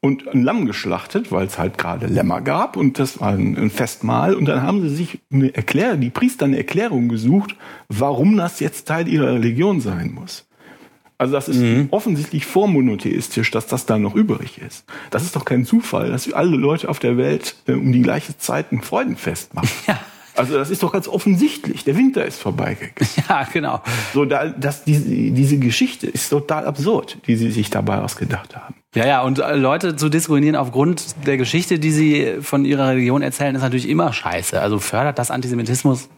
und 0.00 0.28
ein 0.28 0.42
Lamm 0.42 0.66
geschlachtet, 0.66 1.32
weil 1.32 1.46
es 1.46 1.58
halt 1.58 1.76
gerade 1.76 2.06
Lämmer 2.06 2.40
gab 2.40 2.76
und 2.76 2.98
das 2.98 3.20
war 3.20 3.32
ein, 3.32 3.56
ein 3.56 3.70
Festmahl 3.70 4.34
und 4.34 4.46
dann 4.46 4.62
haben 4.62 4.80
sie 4.82 4.94
sich 4.94 5.20
eine 5.32 5.54
Erklärung, 5.54 6.00
die 6.00 6.10
Priester 6.10 6.44
eine 6.44 6.56
Erklärung 6.56 7.08
gesucht, 7.08 7.56
warum 7.88 8.36
das 8.36 8.60
jetzt 8.60 8.86
Teil 8.86 9.08
ihrer 9.08 9.34
Religion 9.34 9.80
sein 9.80 10.12
muss. 10.12 10.47
Also 11.18 11.32
das 11.32 11.48
ist 11.48 11.60
offensichtlich 11.90 12.46
vormonotheistisch, 12.46 13.50
dass 13.50 13.66
das 13.66 13.86
da 13.86 13.98
noch 13.98 14.14
übrig 14.14 14.58
ist. 14.58 14.84
Das 15.10 15.24
ist 15.24 15.34
doch 15.34 15.44
kein 15.44 15.64
Zufall, 15.64 16.10
dass 16.10 16.32
alle 16.32 16.56
Leute 16.56 16.88
auf 16.88 17.00
der 17.00 17.16
Welt 17.16 17.56
äh, 17.66 17.72
um 17.72 17.92
die 17.92 18.02
gleiche 18.02 18.38
Zeit 18.38 18.70
ein 18.72 18.82
Freudenfest 18.82 19.54
machen. 19.54 19.68
Ja. 19.86 19.98
Also 20.36 20.56
das 20.56 20.70
ist 20.70 20.84
doch 20.84 20.92
ganz 20.92 21.08
offensichtlich. 21.08 21.82
Der 21.82 21.96
Winter 21.96 22.24
ist 22.24 22.40
vorbeigegangen. 22.40 22.94
Ja, 23.28 23.42
genau. 23.52 23.82
So, 24.14 24.24
da, 24.24 24.46
dass 24.46 24.84
diese, 24.84 25.04
diese 25.08 25.58
Geschichte 25.58 26.06
ist 26.06 26.28
total 26.28 26.64
absurd, 26.64 27.18
die 27.26 27.34
sie 27.34 27.50
sich 27.50 27.70
dabei 27.70 27.98
ausgedacht 27.98 28.54
haben. 28.54 28.76
Ja, 28.94 29.04
ja, 29.04 29.22
und 29.22 29.40
äh, 29.40 29.56
Leute 29.56 29.96
zu 29.96 30.08
diskriminieren 30.08 30.54
aufgrund 30.54 31.26
der 31.26 31.38
Geschichte, 31.38 31.80
die 31.80 31.90
sie 31.90 32.34
von 32.40 32.64
ihrer 32.64 32.90
Religion 32.90 33.20
erzählen, 33.22 33.56
ist 33.56 33.62
natürlich 33.62 33.88
immer 33.88 34.12
scheiße. 34.12 34.60
Also 34.60 34.78
fördert 34.78 35.18
das 35.18 35.32
Antisemitismus? 35.32 36.08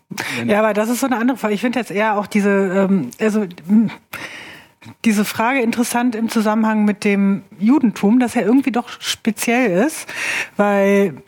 Ja, 0.46 0.58
aber 0.58 0.74
das 0.74 0.90
ist 0.90 1.00
so 1.00 1.06
eine 1.06 1.16
andere 1.16 1.38
Frage. 1.38 1.54
Ich 1.54 1.62
finde 1.62 1.78
jetzt 1.78 1.90
eher 1.90 2.18
auch 2.18 2.26
diese, 2.26 2.50
ähm, 2.50 3.10
also 3.18 3.40
mh, 3.40 3.90
diese 5.04 5.24
Frage 5.24 5.60
interessant 5.60 6.14
im 6.14 6.28
Zusammenhang 6.28 6.84
mit 6.84 7.04
dem 7.04 7.42
Judentum, 7.58 8.18
das 8.18 8.34
ja 8.34 8.42
irgendwie 8.42 8.72
doch 8.72 8.88
speziell 9.00 9.84
ist, 9.84 10.06
weil 10.56 11.22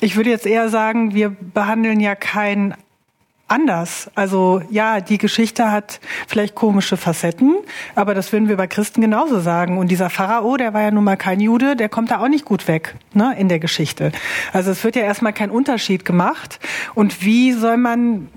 ich 0.00 0.16
würde 0.16 0.30
jetzt 0.30 0.46
eher 0.46 0.68
sagen, 0.68 1.14
wir 1.14 1.30
behandeln 1.30 2.00
ja 2.00 2.14
kein 2.14 2.74
anders. 3.48 4.10
Also 4.14 4.62
ja, 4.70 5.00
die 5.00 5.18
Geschichte 5.18 5.70
hat 5.70 6.00
vielleicht 6.26 6.54
komische 6.54 6.96
Facetten, 6.96 7.56
aber 7.94 8.14
das 8.14 8.32
würden 8.32 8.48
wir 8.48 8.56
bei 8.56 8.66
Christen 8.66 9.00
genauso 9.00 9.40
sagen. 9.40 9.78
Und 9.78 9.88
dieser 9.88 10.10
Pharao, 10.10 10.56
der 10.56 10.74
war 10.74 10.82
ja 10.82 10.90
nun 10.90 11.04
mal 11.04 11.16
kein 11.16 11.40
Jude, 11.40 11.74
der 11.74 11.88
kommt 11.88 12.10
da 12.10 12.20
auch 12.20 12.28
nicht 12.28 12.44
gut 12.44 12.68
weg 12.68 12.94
ne, 13.14 13.34
in 13.38 13.48
der 13.48 13.58
Geschichte. 13.58 14.12
Also 14.52 14.70
es 14.70 14.84
wird 14.84 14.96
ja 14.96 15.02
erstmal 15.02 15.32
kein 15.32 15.50
Unterschied 15.50 16.04
gemacht. 16.04 16.60
Und 16.94 17.24
wie 17.24 17.52
soll 17.52 17.78
man, 17.78 18.28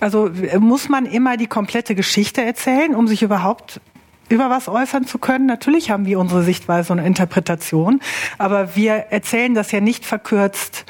also 0.00 0.30
muss 0.58 0.88
man 0.88 1.06
immer 1.06 1.36
die 1.36 1.46
komplette 1.46 1.94
Geschichte 1.94 2.42
erzählen, 2.42 2.94
um 2.94 3.08
sich 3.08 3.22
überhaupt 3.22 3.80
über 4.28 4.50
was 4.50 4.68
äußern 4.68 5.06
zu 5.06 5.18
können. 5.18 5.46
Natürlich 5.46 5.90
haben 5.90 6.06
wir 6.06 6.18
unsere 6.18 6.42
Sichtweise 6.42 6.92
und 6.92 6.98
Interpretation, 6.98 8.00
aber 8.36 8.76
wir 8.76 8.92
erzählen 9.10 9.54
das 9.54 9.72
ja 9.72 9.80
nicht 9.80 10.04
verkürzt, 10.04 10.84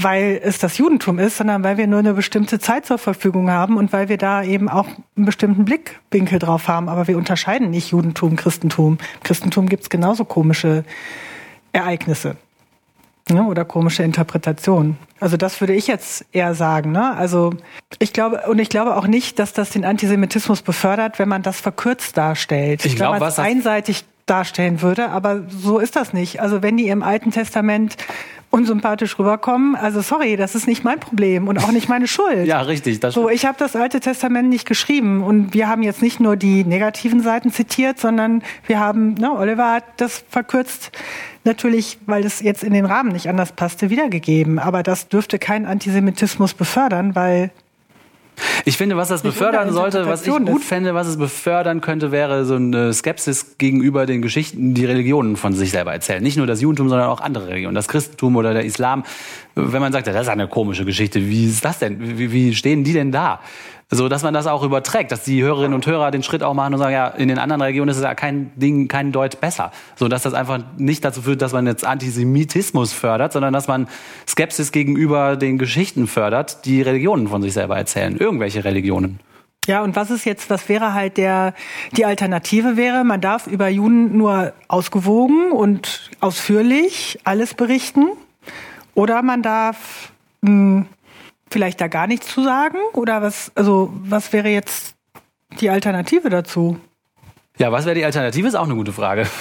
weil 0.00 0.40
es 0.42 0.58
das 0.58 0.78
Judentum 0.78 1.18
ist, 1.18 1.38
sondern 1.38 1.64
weil 1.64 1.76
wir 1.76 1.88
nur 1.88 1.98
eine 1.98 2.14
bestimmte 2.14 2.60
Zeit 2.60 2.86
zur 2.86 2.98
Verfügung 2.98 3.50
haben 3.50 3.76
und 3.76 3.92
weil 3.92 4.08
wir 4.08 4.16
da 4.16 4.44
eben 4.44 4.68
auch 4.68 4.86
einen 5.16 5.26
bestimmten 5.26 5.64
Blickwinkel 5.64 6.38
drauf 6.38 6.68
haben. 6.68 6.88
Aber 6.88 7.08
wir 7.08 7.18
unterscheiden 7.18 7.70
nicht 7.70 7.90
Judentum, 7.90 8.36
Christentum. 8.36 8.98
Im 9.14 9.22
Christentum 9.24 9.68
gibt's 9.68 9.90
genauso 9.90 10.24
komische 10.24 10.84
Ereignisse 11.72 12.36
ne, 13.28 13.44
oder 13.44 13.64
komische 13.64 14.04
Interpretationen. 14.04 14.96
Also 15.18 15.36
das 15.36 15.60
würde 15.60 15.74
ich 15.74 15.88
jetzt 15.88 16.24
eher 16.32 16.54
sagen. 16.54 16.92
Ne? 16.92 17.16
Also 17.16 17.54
ich 17.98 18.12
glaube 18.12 18.42
und 18.48 18.60
ich 18.60 18.68
glaube 18.68 18.96
auch 18.96 19.08
nicht, 19.08 19.40
dass 19.40 19.52
das 19.52 19.70
den 19.70 19.84
Antisemitismus 19.84 20.62
befördert, 20.62 21.18
wenn 21.18 21.28
man 21.28 21.42
das 21.42 21.60
verkürzt 21.60 22.16
darstellt. 22.16 22.84
Ich 22.84 22.94
glaube, 22.94 23.14
wenn 23.14 23.20
man 23.20 23.28
was 23.28 23.38
einseitig 23.40 24.04
darstellen 24.28 24.82
würde, 24.82 25.10
aber 25.10 25.42
so 25.48 25.78
ist 25.78 25.96
das 25.96 26.12
nicht. 26.12 26.40
Also 26.40 26.62
wenn 26.62 26.76
die 26.76 26.88
im 26.88 27.02
Alten 27.02 27.30
Testament 27.30 27.96
unsympathisch 28.50 29.18
rüberkommen, 29.18 29.76
also 29.76 30.00
sorry, 30.00 30.36
das 30.36 30.54
ist 30.54 30.66
nicht 30.66 30.82
mein 30.82 31.00
Problem 31.00 31.48
und 31.48 31.58
auch 31.58 31.70
nicht 31.70 31.88
meine 31.88 32.06
Schuld. 32.08 32.46
Ja, 32.46 32.62
richtig. 32.62 33.00
Das 33.00 33.14
So, 33.14 33.28
ich 33.28 33.44
habe 33.44 33.56
das 33.58 33.76
Alte 33.76 34.00
Testament 34.00 34.48
nicht 34.48 34.66
geschrieben 34.66 35.22
und 35.22 35.52
wir 35.54 35.68
haben 35.68 35.82
jetzt 35.82 36.02
nicht 36.02 36.20
nur 36.20 36.36
die 36.36 36.64
negativen 36.64 37.20
Seiten 37.20 37.52
zitiert, 37.52 37.98
sondern 37.98 38.42
wir 38.66 38.80
haben, 38.80 39.14
ne, 39.14 39.32
Oliver 39.32 39.72
hat 39.72 39.84
das 39.98 40.24
verkürzt 40.30 40.92
natürlich, 41.44 41.98
weil 42.06 42.24
es 42.24 42.40
jetzt 42.40 42.64
in 42.64 42.72
den 42.72 42.86
Rahmen 42.86 43.12
nicht 43.12 43.28
anders 43.28 43.52
passte, 43.52 43.90
wiedergegeben. 43.90 44.58
Aber 44.58 44.82
das 44.82 45.08
dürfte 45.08 45.38
keinen 45.38 45.66
Antisemitismus 45.66 46.54
befördern, 46.54 47.14
weil 47.14 47.50
Ich 48.64 48.76
finde, 48.76 48.96
was 48.96 49.08
das 49.08 49.22
befördern 49.22 49.72
sollte, 49.72 50.06
was 50.06 50.26
ich 50.26 50.32
gut 50.32 50.60
ist. 50.60 50.64
fände, 50.64 50.94
was 50.94 51.06
es 51.06 51.16
befördern 51.16 51.80
könnte, 51.80 52.12
wäre 52.12 52.44
so 52.44 52.56
eine 52.56 52.92
Skepsis 52.92 53.56
gegenüber 53.58 54.06
den 54.06 54.22
Geschichten, 54.22 54.74
die 54.74 54.84
Religionen 54.84 55.36
von 55.36 55.54
sich 55.54 55.70
selber 55.70 55.92
erzählen. 55.92 56.22
Nicht 56.22 56.36
nur 56.36 56.46
das 56.46 56.60
Judentum, 56.60 56.88
sondern 56.88 57.08
auch 57.08 57.20
andere 57.20 57.48
Religionen, 57.48 57.74
das 57.74 57.88
Christentum 57.88 58.36
oder 58.36 58.52
der 58.52 58.64
Islam. 58.64 59.04
Wenn 59.54 59.80
man 59.80 59.92
sagt, 59.92 60.06
ja, 60.06 60.12
das 60.12 60.22
ist 60.22 60.28
eine 60.28 60.48
komische 60.48 60.84
Geschichte, 60.84 61.26
wie 61.28 61.46
ist 61.46 61.64
das 61.64 61.78
denn? 61.78 62.18
Wie, 62.18 62.32
wie 62.32 62.54
stehen 62.54 62.84
die 62.84 62.92
denn 62.92 63.12
da? 63.12 63.40
So, 63.90 64.10
dass 64.10 64.22
man 64.22 64.34
das 64.34 64.46
auch 64.46 64.62
überträgt, 64.62 65.12
dass 65.12 65.24
die 65.24 65.42
Hörerinnen 65.42 65.72
und 65.72 65.86
Hörer 65.86 66.10
den 66.10 66.22
Schritt 66.22 66.42
auch 66.42 66.52
machen 66.52 66.74
und 66.74 66.78
sagen, 66.78 66.92
ja, 66.92 67.08
in 67.08 67.28
den 67.28 67.38
anderen 67.38 67.62
Regionen 67.62 67.88
ist 67.88 67.96
es 67.96 68.02
ja 68.02 68.14
kein 68.14 68.52
Ding, 68.54 68.86
kein 68.86 69.12
Deut 69.12 69.40
besser. 69.40 69.72
So, 69.96 70.08
dass 70.08 70.22
das 70.22 70.34
einfach 70.34 70.58
nicht 70.76 71.06
dazu 71.06 71.22
führt, 71.22 71.40
dass 71.40 71.54
man 71.54 71.66
jetzt 71.66 71.86
Antisemitismus 71.86 72.92
fördert, 72.92 73.32
sondern 73.32 73.54
dass 73.54 73.66
man 73.66 73.88
Skepsis 74.28 74.72
gegenüber 74.72 75.36
den 75.36 75.56
Geschichten 75.56 76.06
fördert, 76.06 76.66
die 76.66 76.82
Religionen 76.82 77.28
von 77.28 77.40
sich 77.40 77.54
selber 77.54 77.78
erzählen. 77.78 78.18
Irgendwelche 78.18 78.62
Religionen. 78.62 79.20
Ja, 79.66 79.82
und 79.82 79.96
was 79.96 80.10
ist 80.10 80.26
jetzt, 80.26 80.50
was 80.50 80.68
wäre 80.68 80.92
halt 80.92 81.16
der, 81.16 81.54
die 81.92 82.04
Alternative 82.04 82.76
wäre, 82.76 83.04
man 83.04 83.22
darf 83.22 83.46
über 83.46 83.68
Juden 83.68 84.16
nur 84.18 84.52
ausgewogen 84.68 85.50
und 85.50 86.10
ausführlich 86.20 87.18
alles 87.24 87.54
berichten 87.54 88.08
oder 88.94 89.22
man 89.22 89.42
darf 89.42 90.12
mh, 90.42 90.86
vielleicht 91.50 91.80
da 91.80 91.88
gar 91.88 92.06
nichts 92.06 92.28
zu 92.28 92.42
sagen 92.42 92.78
oder 92.94 93.22
was, 93.22 93.52
also 93.54 93.92
was 94.02 94.32
wäre 94.32 94.48
jetzt 94.48 94.94
die 95.60 95.70
Alternative 95.70 96.30
dazu? 96.30 96.78
Ja, 97.58 97.72
was 97.72 97.86
wäre 97.86 97.96
die 97.96 98.04
Alternative, 98.04 98.46
ist 98.46 98.54
auch 98.54 98.66
eine 98.66 98.74
gute 98.74 98.92
Frage. 98.92 99.26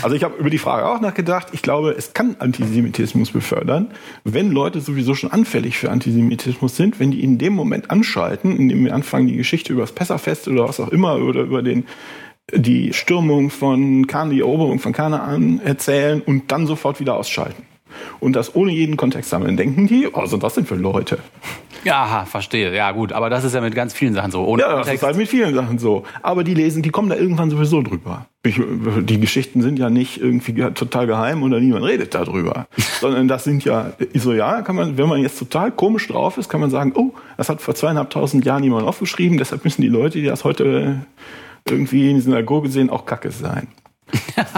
Also 0.00 0.14
ich 0.14 0.22
habe 0.22 0.36
über 0.36 0.48
die 0.48 0.58
Frage 0.58 0.86
auch 0.86 1.00
nachgedacht. 1.00 1.48
Ich 1.50 1.60
glaube, 1.60 1.90
es 1.90 2.12
kann 2.14 2.36
Antisemitismus 2.38 3.32
befördern, 3.32 3.88
wenn 4.22 4.52
Leute 4.52 4.80
sowieso 4.80 5.16
schon 5.16 5.32
anfällig 5.32 5.76
für 5.76 5.90
Antisemitismus 5.90 6.76
sind, 6.76 7.00
wenn 7.00 7.10
die 7.10 7.24
in 7.24 7.36
dem 7.36 7.52
Moment 7.52 7.90
anschalten, 7.90 8.56
indem 8.56 8.84
wir 8.84 8.94
anfangen, 8.94 9.26
die 9.26 9.36
Geschichte 9.36 9.72
über 9.72 9.82
das 9.82 9.90
Pessachfest 9.90 10.46
oder 10.46 10.68
was 10.68 10.78
auch 10.78 10.90
immer 10.90 11.16
oder 11.16 11.40
über 11.40 11.62
den 11.62 11.84
die 12.52 12.92
Stürmung 12.92 13.50
von 13.50 14.06
Kan, 14.06 14.30
die 14.30 14.40
Eroberung 14.40 14.78
von 14.78 14.92
Kanaan 14.92 15.60
erzählen 15.64 16.22
und 16.22 16.52
dann 16.52 16.68
sofort 16.68 17.00
wieder 17.00 17.16
ausschalten. 17.16 17.64
Und 18.20 18.34
das 18.34 18.54
ohne 18.54 18.72
jeden 18.72 18.96
Kontext 18.96 19.30
sammeln. 19.30 19.56
Denken 19.56 19.86
die, 19.86 20.08
oh, 20.08 20.22
was 20.22 20.30
sind 20.30 20.42
das 20.42 20.54
denn 20.54 20.66
für 20.66 20.74
Leute? 20.76 21.18
Ja, 21.84 22.02
aha, 22.02 22.24
verstehe. 22.24 22.74
Ja, 22.74 22.90
gut. 22.92 23.12
Aber 23.12 23.30
das 23.30 23.44
ist 23.44 23.54
ja 23.54 23.60
mit 23.60 23.74
ganz 23.74 23.94
vielen 23.94 24.12
Sachen 24.14 24.30
so. 24.32 24.44
Ohne 24.44 24.62
Ja, 24.62 24.68
das 24.68 24.78
ist 24.80 24.84
Kontext. 24.86 25.02
halt 25.04 25.16
mit 25.16 25.28
vielen 25.28 25.54
Sachen 25.54 25.78
so. 25.78 26.02
Aber 26.22 26.42
die 26.44 26.54
lesen, 26.54 26.82
die 26.82 26.90
kommen 26.90 27.08
da 27.08 27.14
irgendwann 27.16 27.50
sowieso 27.50 27.82
drüber. 27.82 28.26
Ich, 28.44 28.60
die 29.02 29.20
Geschichten 29.20 29.62
sind 29.62 29.78
ja 29.78 29.88
nicht 29.90 30.20
irgendwie 30.20 30.52
ge- 30.54 30.72
total 30.72 31.06
geheim 31.06 31.42
oder 31.42 31.60
niemand 31.60 31.84
redet 31.84 32.14
darüber. 32.14 32.66
Sondern 33.00 33.28
das 33.28 33.44
sind 33.44 33.64
ja, 33.64 33.92
so 34.14 34.32
ja, 34.32 34.62
kann 34.62 34.74
man, 34.76 34.98
wenn 34.98 35.08
man 35.08 35.20
jetzt 35.22 35.38
total 35.38 35.70
komisch 35.70 36.08
drauf 36.08 36.36
ist, 36.38 36.48
kann 36.48 36.60
man 36.60 36.70
sagen, 36.70 36.92
oh, 36.96 37.12
das 37.36 37.48
hat 37.48 37.60
vor 37.62 37.74
zweieinhalbtausend 37.74 38.44
Jahren 38.44 38.64
jemand 38.64 38.86
aufgeschrieben, 38.86 39.38
deshalb 39.38 39.64
müssen 39.64 39.82
die 39.82 39.88
Leute, 39.88 40.18
die 40.20 40.26
das 40.26 40.44
heute 40.44 41.00
irgendwie 41.68 42.10
in 42.10 42.16
die 42.16 42.22
Synagoge 42.22 42.68
sehen, 42.70 42.90
auch 42.90 43.06
Kacke 43.06 43.30
sein. 43.30 43.68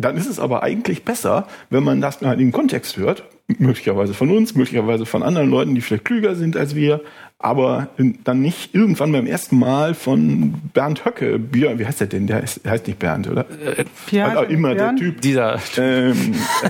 Dann 0.00 0.16
ist 0.16 0.26
es 0.26 0.38
aber 0.38 0.62
eigentlich 0.62 1.04
besser, 1.04 1.48
wenn 1.70 1.82
man 1.82 2.00
das 2.00 2.20
mal 2.20 2.32
in 2.34 2.38
den 2.38 2.52
Kontext 2.52 2.96
hört, 2.96 3.24
möglicherweise 3.58 4.14
von 4.14 4.30
uns, 4.30 4.54
möglicherweise 4.54 5.06
von 5.06 5.22
anderen 5.24 5.50
Leuten, 5.50 5.74
die 5.74 5.80
vielleicht 5.80 6.04
klüger 6.04 6.36
sind 6.36 6.56
als 6.56 6.76
wir, 6.76 7.00
aber 7.40 7.88
dann 8.24 8.40
nicht 8.40 8.74
irgendwann 8.74 9.10
beim 9.10 9.26
ersten 9.26 9.58
Mal 9.58 9.94
von 9.94 10.54
Bernd 10.72 11.04
Höcke, 11.04 11.38
Björn, 11.38 11.78
wie 11.80 11.86
heißt 11.86 12.00
der 12.00 12.06
denn? 12.06 12.26
Der 12.28 12.42
heißt, 12.42 12.64
der 12.64 12.72
heißt 12.72 12.86
nicht 12.86 12.98
Bernd, 13.00 13.28
oder? 13.28 13.44
Björn- 14.08 14.36
Also 14.36 14.42
immer 14.52 14.74
Björn? 14.74 14.96
der 14.96 15.04
Typ, 15.04 15.20
Dieser, 15.20 15.58
ähm, 15.78 16.34
äh, 16.62 16.68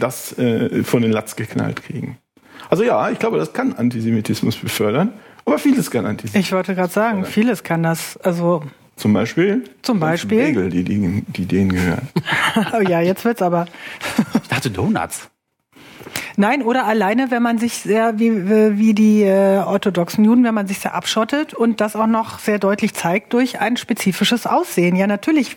das 0.00 0.38
äh, 0.38 0.82
von 0.82 1.02
den 1.02 1.12
Latz 1.12 1.36
geknallt 1.36 1.82
kriegen. 1.82 2.16
Also 2.70 2.82
ja, 2.84 3.10
ich 3.10 3.18
glaube, 3.18 3.36
das 3.38 3.52
kann 3.52 3.74
Antisemitismus 3.74 4.56
befördern, 4.56 5.12
aber 5.44 5.58
vieles 5.58 5.90
kann 5.90 6.06
Antisemitismus. 6.06 6.46
Ich 6.46 6.52
wollte 6.52 6.74
gerade 6.74 6.92
sagen, 6.92 7.24
vieles 7.26 7.62
kann 7.62 7.82
das, 7.82 8.16
also 8.18 8.62
Zum 9.00 9.14
Beispiel? 9.14 9.64
Zum 9.80 9.98
Beispiel? 9.98 10.44
Bagel, 10.44 10.68
die, 10.68 10.84
die, 10.84 11.22
die 11.26 11.46
denen 11.46 11.70
gehören. 11.70 12.06
oh 12.74 12.82
ja, 12.82 13.00
jetzt 13.00 13.24
wird's 13.24 13.40
aber. 13.40 13.64
ich 14.34 14.48
dachte 14.48 14.70
Donuts. 14.70 15.30
Nein, 16.36 16.62
oder 16.62 16.84
alleine, 16.84 17.30
wenn 17.30 17.42
man 17.42 17.56
sich 17.56 17.78
sehr, 17.78 18.18
wie, 18.18 18.30
wie 18.76 18.92
die 18.92 19.22
äh, 19.22 19.58
orthodoxen 19.58 20.22
Juden, 20.22 20.44
wenn 20.44 20.52
man 20.52 20.66
sich 20.66 20.80
sehr 20.80 20.94
abschottet 20.94 21.54
und 21.54 21.80
das 21.80 21.96
auch 21.96 22.06
noch 22.06 22.40
sehr 22.40 22.58
deutlich 22.58 22.92
zeigt 22.92 23.32
durch 23.32 23.58
ein 23.60 23.78
spezifisches 23.78 24.46
Aussehen. 24.46 24.96
Ja, 24.96 25.06
natürlich 25.06 25.56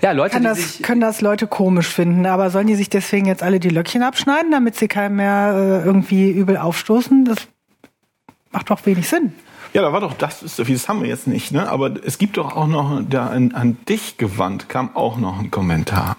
Ja, 0.00 0.12
Leute, 0.12 0.32
kann 0.32 0.42
die 0.42 0.48
das, 0.48 0.58
sich, 0.58 0.82
können 0.82 1.02
das 1.02 1.20
Leute 1.20 1.46
komisch 1.46 1.88
finden, 1.88 2.24
aber 2.24 2.48
sollen 2.48 2.66
die 2.66 2.76
sich 2.76 2.88
deswegen 2.88 3.26
jetzt 3.26 3.42
alle 3.42 3.60
die 3.60 3.68
Löckchen 3.68 4.02
abschneiden, 4.02 4.50
damit 4.50 4.76
sie 4.76 4.88
keinem 4.88 5.16
mehr 5.16 5.52
äh, 5.54 5.86
irgendwie 5.86 6.30
übel 6.30 6.56
aufstoßen? 6.56 7.26
Das 7.26 7.36
macht 8.52 8.70
doch 8.70 8.86
wenig 8.86 9.06
Sinn. 9.06 9.34
Ja, 9.72 9.82
da 9.82 9.92
war 9.92 10.00
doch, 10.00 10.14
das 10.14 10.42
ist, 10.42 10.58
das 10.58 10.88
haben 10.88 11.02
wir 11.02 11.08
jetzt 11.08 11.26
nicht, 11.26 11.52
ne? 11.52 11.68
Aber 11.68 11.94
es 12.04 12.18
gibt 12.18 12.36
doch 12.36 12.56
auch 12.56 12.66
noch, 12.66 13.02
da 13.08 13.28
an, 13.28 13.52
an 13.52 13.78
dich 13.88 14.16
gewandt 14.16 14.68
kam 14.68 14.96
auch 14.96 15.16
noch 15.16 15.38
ein 15.38 15.50
Kommentar. 15.50 16.16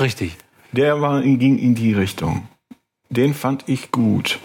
richtig. 0.00 0.36
Der 0.72 1.00
war, 1.00 1.22
ging 1.22 1.58
in 1.58 1.74
die 1.74 1.94
Richtung. 1.94 2.48
Den 3.08 3.32
fand 3.32 3.68
ich 3.68 3.90
gut. 3.90 4.38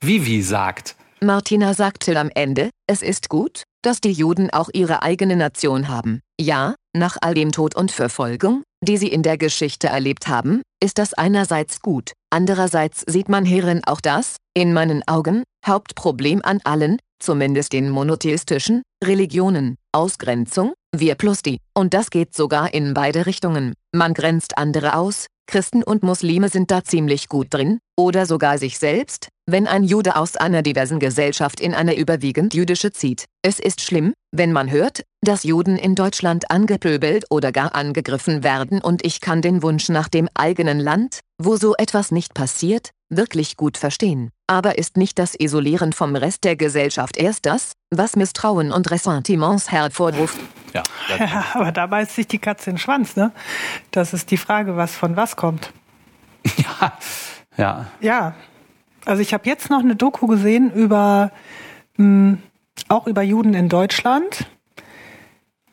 Vivi 0.00 0.42
sagt, 0.42 0.94
Martina 1.22 1.74
sagte 1.74 2.18
am 2.18 2.30
Ende, 2.34 2.70
es 2.86 3.02
ist 3.02 3.28
gut, 3.28 3.64
dass 3.82 4.00
die 4.00 4.12
Juden 4.12 4.50
auch 4.50 4.70
ihre 4.72 5.02
eigene 5.02 5.36
Nation 5.36 5.88
haben. 5.88 6.20
Ja, 6.40 6.74
nach 6.94 7.16
all 7.20 7.34
dem 7.34 7.52
Tod 7.52 7.74
und 7.74 7.90
Verfolgung, 7.90 8.62
die 8.82 8.96
sie 8.96 9.08
in 9.08 9.22
der 9.22 9.36
Geschichte 9.36 9.88
erlebt 9.88 10.28
haben, 10.28 10.62
ist 10.82 10.96
das 10.96 11.12
einerseits 11.12 11.82
gut. 11.82 12.12
Andererseits 12.30 13.04
sieht 13.06 13.28
man 13.28 13.44
hierin 13.44 13.82
auch 13.84 14.00
das, 14.00 14.36
in 14.54 14.72
meinen 14.72 15.02
Augen, 15.06 15.42
Hauptproblem 15.66 16.40
an 16.44 16.60
allen, 16.64 16.98
zumindest 17.18 17.72
den 17.72 17.90
monotheistischen, 17.90 18.82
Religionen. 19.04 19.76
Ausgrenzung, 19.92 20.72
wir 20.94 21.16
plus 21.16 21.42
die. 21.42 21.58
Und 21.74 21.94
das 21.94 22.10
geht 22.10 22.34
sogar 22.34 22.72
in 22.72 22.94
beide 22.94 23.26
Richtungen. 23.26 23.74
Man 23.92 24.14
grenzt 24.14 24.56
andere 24.56 24.94
aus, 24.94 25.26
Christen 25.48 25.82
und 25.82 26.04
Muslime 26.04 26.48
sind 26.48 26.70
da 26.70 26.84
ziemlich 26.84 27.28
gut 27.28 27.48
drin, 27.50 27.80
oder 27.98 28.24
sogar 28.26 28.58
sich 28.58 28.78
selbst, 28.78 29.28
wenn 29.52 29.66
ein 29.66 29.84
Jude 29.84 30.16
aus 30.16 30.36
einer 30.36 30.62
diversen 30.62 30.98
Gesellschaft 30.98 31.60
in 31.60 31.74
eine 31.74 31.96
überwiegend 31.96 32.54
jüdische 32.54 32.92
zieht. 32.92 33.26
Es 33.42 33.58
ist 33.58 33.80
schlimm, 33.80 34.14
wenn 34.32 34.52
man 34.52 34.70
hört, 34.70 35.04
dass 35.22 35.44
Juden 35.44 35.76
in 35.76 35.94
Deutschland 35.94 36.50
angepöbelt 36.50 37.24
oder 37.30 37.52
gar 37.52 37.74
angegriffen 37.74 38.44
werden 38.44 38.80
und 38.80 39.04
ich 39.04 39.20
kann 39.20 39.42
den 39.42 39.62
Wunsch 39.62 39.88
nach 39.88 40.08
dem 40.08 40.28
eigenen 40.34 40.78
Land, 40.78 41.20
wo 41.38 41.56
so 41.56 41.74
etwas 41.76 42.10
nicht 42.10 42.34
passiert, 42.34 42.90
wirklich 43.08 43.56
gut 43.56 43.76
verstehen. 43.76 44.30
Aber 44.46 44.78
ist 44.78 44.96
nicht 44.96 45.18
das 45.18 45.34
Isolieren 45.38 45.92
vom 45.92 46.16
Rest 46.16 46.44
der 46.44 46.56
Gesellschaft 46.56 47.16
erst 47.16 47.46
das, 47.46 47.72
was 47.90 48.16
Misstrauen 48.16 48.72
und 48.72 48.90
Ressentiments 48.90 49.70
hervorruft? 49.70 50.38
ja, 50.72 50.82
Ja, 51.18 51.44
aber 51.54 51.72
da 51.72 51.86
beißt 51.86 52.14
sich 52.14 52.28
die 52.28 52.38
Katze 52.38 52.70
in 52.70 52.76
den 52.76 52.80
Schwanz, 52.80 53.16
ne? 53.16 53.32
Das 53.90 54.12
ist 54.12 54.30
die 54.30 54.36
Frage, 54.36 54.76
was 54.76 54.94
von 54.94 55.16
was 55.16 55.36
kommt. 55.36 55.72
ja, 56.56 56.92
ja. 57.56 57.86
Ja, 58.00 58.34
also 59.04 59.22
ich 59.22 59.32
habe 59.32 59.48
jetzt 59.48 59.70
noch 59.70 59.80
eine 59.80 59.96
Doku 59.96 60.26
gesehen 60.26 60.72
über 60.72 61.32
mh, 61.96 62.38
auch 62.88 63.06
über 63.06 63.22
Juden 63.22 63.54
in 63.54 63.68
Deutschland. 63.68 64.46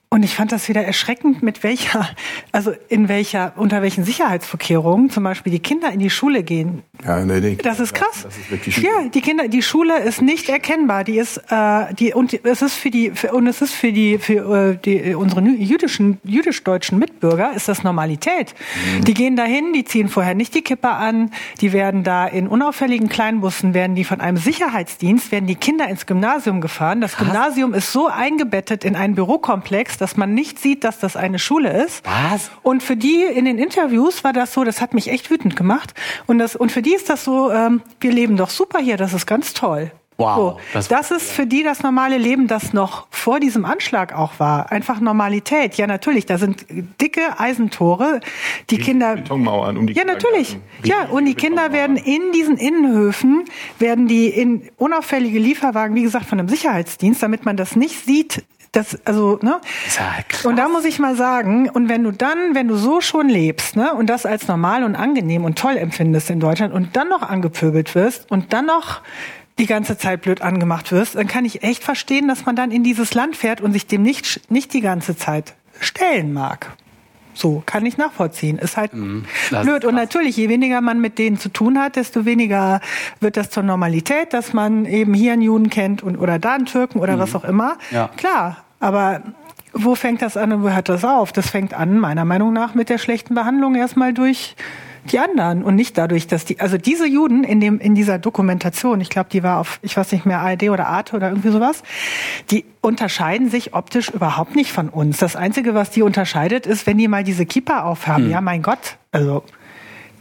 Und 0.09 0.23
ich 0.23 0.35
fand 0.35 0.53
das 0.53 0.69
wieder 0.69 0.83
erschreckend, 0.83 1.43
mit 1.43 1.63
welcher, 1.63 2.09
also 2.53 2.71
in 2.87 3.09
welcher, 3.09 3.53
unter 3.57 3.81
welchen 3.81 4.05
Sicherheitsvorkehrungen 4.05 5.09
zum 5.09 5.23
Beispiel 5.23 5.51
die 5.51 5.59
Kinder 5.59 5.91
in 5.91 5.99
die 5.99 6.09
Schule 6.09 6.43
gehen. 6.43 6.83
Ja, 7.05 7.23
nee, 7.23 7.39
nee. 7.39 7.55
Das 7.62 7.79
ist 7.79 7.93
krass. 7.93 8.23
Das 8.23 8.36
ist 8.38 8.49
wirklich 8.51 8.77
ja, 8.77 9.07
die 9.13 9.21
Kinder, 9.21 9.47
die 9.47 9.62
Schule 9.62 9.99
ist 9.99 10.21
nicht 10.21 10.49
erkennbar. 10.49 11.03
Die 11.03 11.17
ist, 11.17 11.38
äh, 11.49 11.93
die 11.93 12.13
und 12.13 12.33
es 12.45 12.62
ist 12.62 12.73
für 12.75 12.89
die 12.89 13.12
für, 13.12 13.33
und 13.33 13.47
es 13.47 13.62
ist 13.62 13.73
für 13.73 13.91
die 13.91 14.17
für 14.17 14.71
äh, 14.73 14.77
die 14.83 15.13
unsere 15.15 15.41
nü- 15.41 15.57
jüdischen 15.57 16.19
jüdisch-deutschen 16.23 16.97
Mitbürger 16.97 17.53
ist 17.53 17.67
das 17.67 17.83
Normalität. 17.83 18.55
Die 19.05 19.13
gehen 19.13 19.36
dahin, 19.36 19.73
die 19.73 19.86
ziehen 19.86 20.10
vorher 20.10 20.33
nicht 20.36 20.55
die 20.55 20.62
Kippe 20.62 20.89
an, 20.89 21.31
die 21.62 21.71
werden 21.73 22.03
da 22.03 22.25
in 22.27 22.47
unauffälligen 22.47 23.10
Kleinbussen 23.10 23.73
werden 23.73 23.95
die 23.95 24.03
von 24.03 24.19
einem 24.19 24.38
Sicherheitsdienst 24.38 25.31
werden 25.31 25.45
die 25.47 25.55
Kinder 25.55 25.88
ins 25.88 26.05
Gymnasium 26.05 26.62
gefahren. 26.62 27.01
Das 27.01 27.15
Gymnasium 27.17 27.73
ist 27.73 27.91
so 27.91 28.07
eingebettet 28.07 28.83
in 28.83 28.95
einen 28.95 29.15
Bürokomplex, 29.15 29.97
dass 29.97 30.17
man 30.17 30.33
nicht 30.33 30.60
sieht, 30.60 30.83
dass 30.83 30.99
das 30.99 31.15
eine 31.15 31.39
Schule 31.39 31.83
ist. 31.86 32.03
Was? 32.05 32.49
Und 32.63 32.81
für 32.83 32.95
die 32.95 33.23
in 33.23 33.45
den 33.45 33.57
Interviews 33.60 34.23
war 34.23 34.33
das 34.33 34.53
so, 34.53 34.63
das 34.63 34.81
hat 34.81 34.93
mich 34.93 35.10
echt 35.10 35.29
wütend 35.29 35.55
gemacht. 35.55 35.93
Und, 36.25 36.39
das, 36.39 36.55
und 36.55 36.71
für 36.71 36.81
die 36.88 36.95
ist 36.95 37.10
das 37.10 37.23
so, 37.26 37.52
ähm, 37.52 37.82
wir 38.00 38.12
leben 38.12 38.38
doch 38.38 38.50
super 38.50 38.80
hier, 38.80 38.95
das 38.97 39.13
ist 39.13 39.26
ganz 39.26 39.54
toll. 39.54 39.91
Wow, 40.19 40.36
So, 40.36 40.60
das- 40.73 40.88
das, 40.88 41.12
ist 41.12 41.32
für 41.32 41.45
die 41.45 41.62
das 41.62 41.84
normale 41.84 42.17
Leben, 42.17 42.47
das 42.47 42.73
noch 42.73 43.06
vor 43.12 43.39
diesem 43.39 43.65
Anschlag 43.65 44.13
auch 44.17 44.39
war. 44.39 44.71
Einfach 44.71 45.00
Normalität. 45.00 45.76
Ja, 45.76 45.86
natürlich, 45.86 46.26
da 46.26 46.39
sind 46.39 46.65
dicke 47.00 47.21
Eisentore. 47.39 48.21
Die 48.71 48.80
Kinder. 48.80 49.17
Betonmauern 49.17 49.78
um 49.78 49.86
die 49.86 49.93
Ja, 49.93 50.06
natürlich. 50.06 50.58
Ja, 50.84 51.04
und 51.12 51.26
die 51.26 51.36
Kinder 51.36 51.71
werden 51.71 51.97
in 51.97 52.32
diesen 52.34 52.58
Innenhöfen, 52.58 53.45
werden 53.78 54.08
die 54.08 54.28
in 54.30 54.67
unauffällige 54.78 55.38
Lieferwagen, 55.38 55.95
wie 55.95 56.02
gesagt, 56.02 56.26
von 56.26 56.39
einem 56.39 56.50
Sicherheitsdienst, 56.50 57.21
damit 57.21 57.45
man 57.45 57.56
das 57.56 57.76
nicht 57.76 58.04
sieht, 58.04 58.43
das, 58.71 58.97
also, 59.06 59.39
ne? 59.41 59.60
Ja. 59.97 60.49
Und 60.49 60.58
da 60.58 60.67
muss 60.67 60.86
ich 60.86 60.99
mal 60.99 61.15
sagen, 61.15 61.69
und 61.69 61.89
wenn 61.89 62.03
du 62.03 62.12
dann, 62.12 62.53
wenn 62.53 62.67
du 62.67 62.75
so 62.75 63.01
schon 63.01 63.30
lebst, 63.30 63.75
ne, 63.75 63.93
und 63.93 64.08
das 64.08 64.25
als 64.25 64.47
normal 64.47 64.84
und 64.84 64.95
angenehm 64.95 65.45
und 65.45 65.58
toll 65.58 65.77
empfindest 65.77 66.30
in 66.30 66.39
Deutschland 66.39 66.73
und 66.73 66.95
dann 66.95 67.10
noch 67.10 67.21
angepöbelt 67.21 67.95
wirst 67.95 68.30
und 68.30 68.53
dann 68.53 68.65
noch 68.65 69.01
die 69.58 69.65
ganze 69.65 69.97
Zeit 69.97 70.21
blöd 70.21 70.41
angemacht 70.41 70.91
wirst, 70.91 71.15
dann 71.15 71.27
kann 71.27 71.45
ich 71.45 71.63
echt 71.63 71.84
verstehen, 71.84 72.27
dass 72.27 72.45
man 72.45 72.56
dann 72.56 72.71
in 72.71 72.84
dieses 72.84 73.13
Land 73.13 73.36
fährt 73.36 73.62
und 73.62 73.73
sich 73.73 73.88
dem 73.88 74.03
nicht, 74.03 74.51
nicht 74.51 74.73
die 74.73 74.82
ganze 74.82 75.17
Zeit 75.17 75.56
stellen 75.80 76.34
mag. 76.34 76.77
So, 77.38 77.62
kann 77.65 77.86
ich 77.86 77.97
nachvollziehen. 77.97 78.58
Ist 78.58 78.78
halt 78.78 78.93
Mhm. 78.93 79.26
blöd. 79.62 79.86
Und 79.86 79.93
natürlich, 79.93 80.36
je 80.38 80.50
weniger 80.50 80.82
man 80.82 81.00
mit 81.00 81.19
denen 81.19 81.38
zu 81.38 81.50
tun 81.50 81.78
hat, 81.80 81.95
desto 81.95 82.26
weniger 82.26 82.82
wird 83.19 83.38
das 83.38 83.52
zur 83.52 83.62
Normalität, 83.63 84.34
dass 84.34 84.54
man 84.54 84.86
eben 84.86 85.13
hier 85.13 85.34
einen 85.34 85.43
Juden 85.43 85.69
kennt 85.69 86.02
und, 86.02 86.17
oder 86.17 86.39
da 86.39 86.56
einen 86.56 86.65
Türken 86.65 87.00
oder 87.00 87.19
was 87.19 87.36
auch 87.36 87.43
immer. 87.43 87.73
Mhm. 87.91 87.95
Ja. 87.95 88.10
Klar, 88.17 88.58
aber 88.80 89.21
wo 89.73 89.93
fängt 89.93 90.23
das 90.23 90.36
an 90.36 90.52
und 90.52 90.63
wo 90.63 90.69
hört 90.69 90.89
das 90.89 91.06
auf? 91.06 91.32
Das 91.32 91.50
fängt 91.52 91.76
an, 91.76 92.00
meiner 92.00 92.26
Meinung 92.26 92.54
nach, 92.54 92.73
mit 92.73 92.89
der 92.89 92.97
schlechten 92.97 93.36
Behandlung 93.36 93.76
erstmal 93.76 94.13
durch 94.13 94.56
die 95.11 95.19
anderen 95.19 95.63
und 95.63 95.75
nicht 95.75 95.97
dadurch, 95.97 96.27
dass 96.27 96.45
die, 96.45 96.59
also 96.59 96.77
diese 96.77 97.07
Juden 97.07 97.43
in 97.43 97.59
dem, 97.59 97.79
in 97.79 97.95
dieser 97.95 98.19
Dokumentation, 98.19 99.01
ich 99.01 99.09
glaube, 99.09 99.29
die 99.31 99.43
war 99.43 99.59
auf, 99.59 99.79
ich 99.81 99.97
weiß 99.97 100.11
nicht 100.11 100.25
mehr, 100.25 100.39
ARD 100.39 100.69
oder 100.69 100.87
Arte 100.87 101.15
oder 101.15 101.29
irgendwie 101.29 101.49
sowas, 101.49 101.83
die 102.51 102.65
unterscheiden 102.81 103.49
sich 103.49 103.73
optisch 103.73 104.09
überhaupt 104.09 104.55
nicht 104.55 104.71
von 104.71 104.89
uns. 104.89 105.17
Das 105.17 105.35
Einzige, 105.35 105.73
was 105.73 105.89
die 105.89 106.01
unterscheidet, 106.01 106.65
ist, 106.65 106.87
wenn 106.87 106.97
die 106.97 107.07
mal 107.07 107.23
diese 107.23 107.45
Kippa 107.45 107.83
aufhaben. 107.83 108.29
Ja, 108.29 108.41
mein 108.41 108.61
Gott, 108.61 108.97
also, 109.11 109.43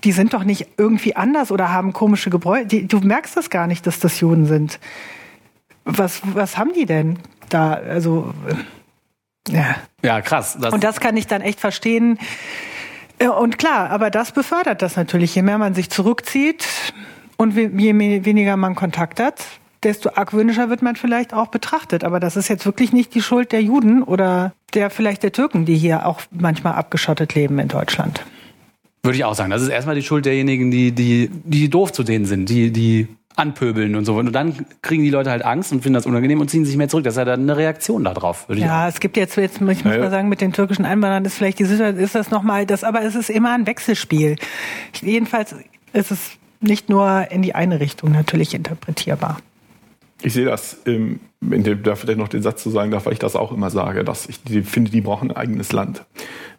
die 0.05 0.13
sind 0.13 0.35
doch 0.35 0.45
nicht 0.45 0.69
irgendwie 0.77 1.17
anders 1.17 1.51
oder 1.51 1.73
haben 1.73 1.93
komische 1.93 2.31
Gebräuche. 2.31 2.67
Die, 2.67 2.87
du 2.87 3.01
merkst 3.01 3.37
das 3.37 3.51
gar 3.51 3.67
nicht, 3.67 3.87
dass 3.87 3.99
das 3.99 4.21
Juden 4.21 4.47
sind. 4.47 4.79
Was, 5.85 6.23
was 6.35 6.59
haben 6.59 6.73
die 6.73 6.87
denn 6.87 7.19
da? 7.49 7.75
Also, 7.75 8.35
ja. 9.49 9.77
Ja, 10.03 10.21
krass. 10.21 10.57
Das, 10.61 10.73
Und 10.73 10.85
das 10.85 11.01
kann 11.01 11.17
ich 11.17 11.27
dann 11.27 11.43
echt 11.43 11.61
verstehen. 11.61 12.19
Und 13.19 13.59
klar, 13.59 13.91
aber 13.91 14.11
das 14.11 14.33
befördert 14.33 14.83
das 14.83 14.97
natürlich. 14.97 15.35
Je 15.35 15.43
mehr 15.43 15.59
man 15.59 15.75
sich 15.75 15.89
zurückzieht 15.91 16.67
und 17.37 17.57
je 17.57 18.25
weniger 18.25 18.57
man 18.57 18.75
Kontakt 18.75 19.21
hat, 19.21 19.43
desto 19.83 20.11
argwöhnischer 20.15 20.69
wird 20.69 20.83
man 20.83 20.97
vielleicht 20.97 21.33
auch 21.33 21.49
betrachtet. 21.49 22.05
Aber 22.05 22.21
das 22.21 22.37
ist 22.37 22.49
jetzt 22.49 22.67
wirklich 22.67 22.93
nicht 22.93 23.15
die 23.15 23.23
Schuld 23.23 23.53
der 23.53 23.63
Juden 23.63 24.03
oder 24.03 24.53
der 24.75 24.91
vielleicht 24.91 25.23
der 25.23 25.33
Türken, 25.33 25.65
die 25.65 25.77
hier 25.77 26.07
auch 26.07 26.21
manchmal 26.31 26.75
abgeschottet 26.75 27.35
leben 27.35 27.59
in 27.59 27.69
Deutschland. 27.69 28.25
Würde 29.03 29.17
ich 29.17 29.25
auch 29.25 29.35
sagen. 29.35 29.51
Das 29.51 29.63
ist 29.63 29.69
erstmal 29.69 29.95
die 29.95 30.03
Schuld 30.03 30.27
derjenigen, 30.27 30.71
die, 30.71 30.93
die, 30.93 31.31
die 31.45 31.71
doof 31.71 31.93
zu 31.93 32.03
denen 32.03 32.27
sind, 32.27 32.49
die, 32.49 32.71
die 32.73 33.09
anpöbeln 33.37 33.95
und 33.95 34.05
so. 34.07 34.17
Und 34.17 34.33
dann 34.33 34.67
kriegen 34.83 35.03
die 35.03 35.11
Leute 35.11 35.31
halt 35.31 35.45
Angst 35.45 35.71
und 35.71 35.83
finden 35.83 35.95
das 35.95 36.07
unangenehm 36.07 36.41
und 36.41 36.51
ziehen 36.51 36.65
sich 36.65 36.77
mehr 36.77 36.89
zurück. 36.89 37.05
Das 37.05 37.15
ist 37.15 37.19
ja 37.19 37.25
dann 37.25 37.43
eine 37.43 37.57
Reaktion 37.57 38.03
darauf, 38.05 38.47
Ja, 38.49 38.89
es 38.89 38.99
gibt 38.99 39.17
jetzt, 39.17 39.37
jetzt 39.37 39.57
ich 39.57 39.61
muss 39.61 39.85
Ja, 39.85 39.93
ja. 39.93 39.99
mal 39.99 40.11
sagen, 40.11 40.29
mit 40.29 40.41
den 40.41 40.53
türkischen 40.53 40.85
Einwanderern 40.85 41.25
ist 41.25 41.35
vielleicht 41.35 41.59
die 41.59 41.65
Situation, 41.65 42.03
ist 42.03 42.15
das 42.15 42.31
nochmal 42.31 42.67
das, 42.67 42.83
aber 42.83 43.03
es 43.03 43.15
ist 43.15 43.31
immer 43.31 43.53
ein 43.53 43.67
Wechselspiel. 43.67 44.37
Jedenfalls 45.03 45.55
ist 45.93 46.11
es 46.11 46.31
nicht 46.61 46.89
nur 46.89 47.31
in 47.31 47.43
die 47.43 47.55
eine 47.55 47.79
Richtung 47.81 48.13
natürlich 48.13 48.55
interpretierbar. 48.55 49.39
Ich 50.23 50.33
sehe 50.33 50.47
das, 50.47 50.79
ähm, 50.87 51.21
wenn 51.43 51.65
ich 51.65 51.83
da 51.83 51.95
vielleicht 51.95 52.19
noch 52.19 52.29
den 52.29 52.43
Satz 52.43 52.63
zu 52.63 52.71
sagen 52.71 52.91
darf, 52.91 53.05
weil 53.05 53.13
ich 53.13 53.19
das 53.19 53.37
auch 53.37 53.53
immer 53.53 53.69
sage, 53.69 54.03
dass 54.03 54.27
ich 54.27 54.43
die, 54.43 54.63
finde, 54.63 54.91
die 54.91 55.03
brauchen 55.03 55.31
ein 55.31 55.37
eigenes 55.37 55.73
Land. 55.73 56.05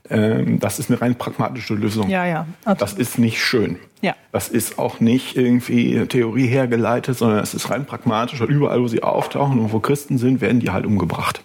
Ähm, 0.09 0.59
das 0.59 0.79
ist 0.79 0.89
eine 0.89 1.01
rein 1.01 1.15
pragmatische 1.15 1.73
Lösung. 1.73 2.09
Ja, 2.09 2.25
ja. 2.25 2.45
Das 2.77 2.93
ist 2.93 3.17
nicht 3.17 3.41
schön. 3.41 3.77
Ja. 4.01 4.15
Das 4.31 4.47
ist 4.47 4.79
auch 4.79 4.99
nicht 4.99 5.35
irgendwie 5.35 6.05
Theorie 6.07 6.47
hergeleitet, 6.47 7.17
sondern 7.17 7.39
es 7.39 7.53
ist 7.53 7.69
rein 7.69 7.85
pragmatisch. 7.85 8.39
Überall, 8.41 8.81
wo 8.81 8.87
sie 8.87 9.03
auftauchen 9.03 9.59
und 9.59 9.73
wo 9.73 9.79
Christen 9.79 10.17
sind, 10.17 10.41
werden 10.41 10.59
die 10.59 10.69
halt 10.69 10.85
umgebracht. 10.85 11.41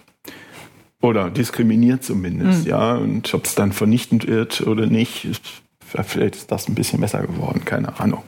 Oder 1.01 1.29
diskriminiert 1.29 2.03
zumindest, 2.03 2.65
ja. 2.65 2.95
Und 2.95 3.33
ob 3.33 3.45
es 3.45 3.55
dann 3.55 3.73
vernichtend 3.73 4.25
wird 4.27 4.61
oder 4.61 4.85
nicht, 4.85 5.25
ist, 5.25 5.41
vielleicht 5.81 6.37
ist 6.37 6.51
das 6.51 6.69
ein 6.69 6.75
bisschen 6.75 7.01
besser 7.01 7.21
geworden, 7.23 7.65
keine 7.65 7.99
Ahnung. 7.99 8.23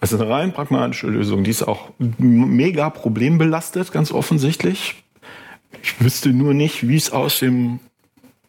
Es 0.00 0.12
ist 0.12 0.20
eine 0.20 0.28
rein 0.28 0.52
pragmatische 0.52 1.06
Lösung. 1.06 1.44
Die 1.44 1.50
ist 1.50 1.62
auch 1.62 1.88
mega 1.98 2.90
problembelastet, 2.90 3.90
ganz 3.92 4.12
offensichtlich. 4.12 5.02
Ich 5.82 5.98
wüsste 6.02 6.28
nur 6.34 6.52
nicht, 6.52 6.86
wie 6.86 6.96
es 6.96 7.10
aus 7.10 7.38
dem. 7.38 7.80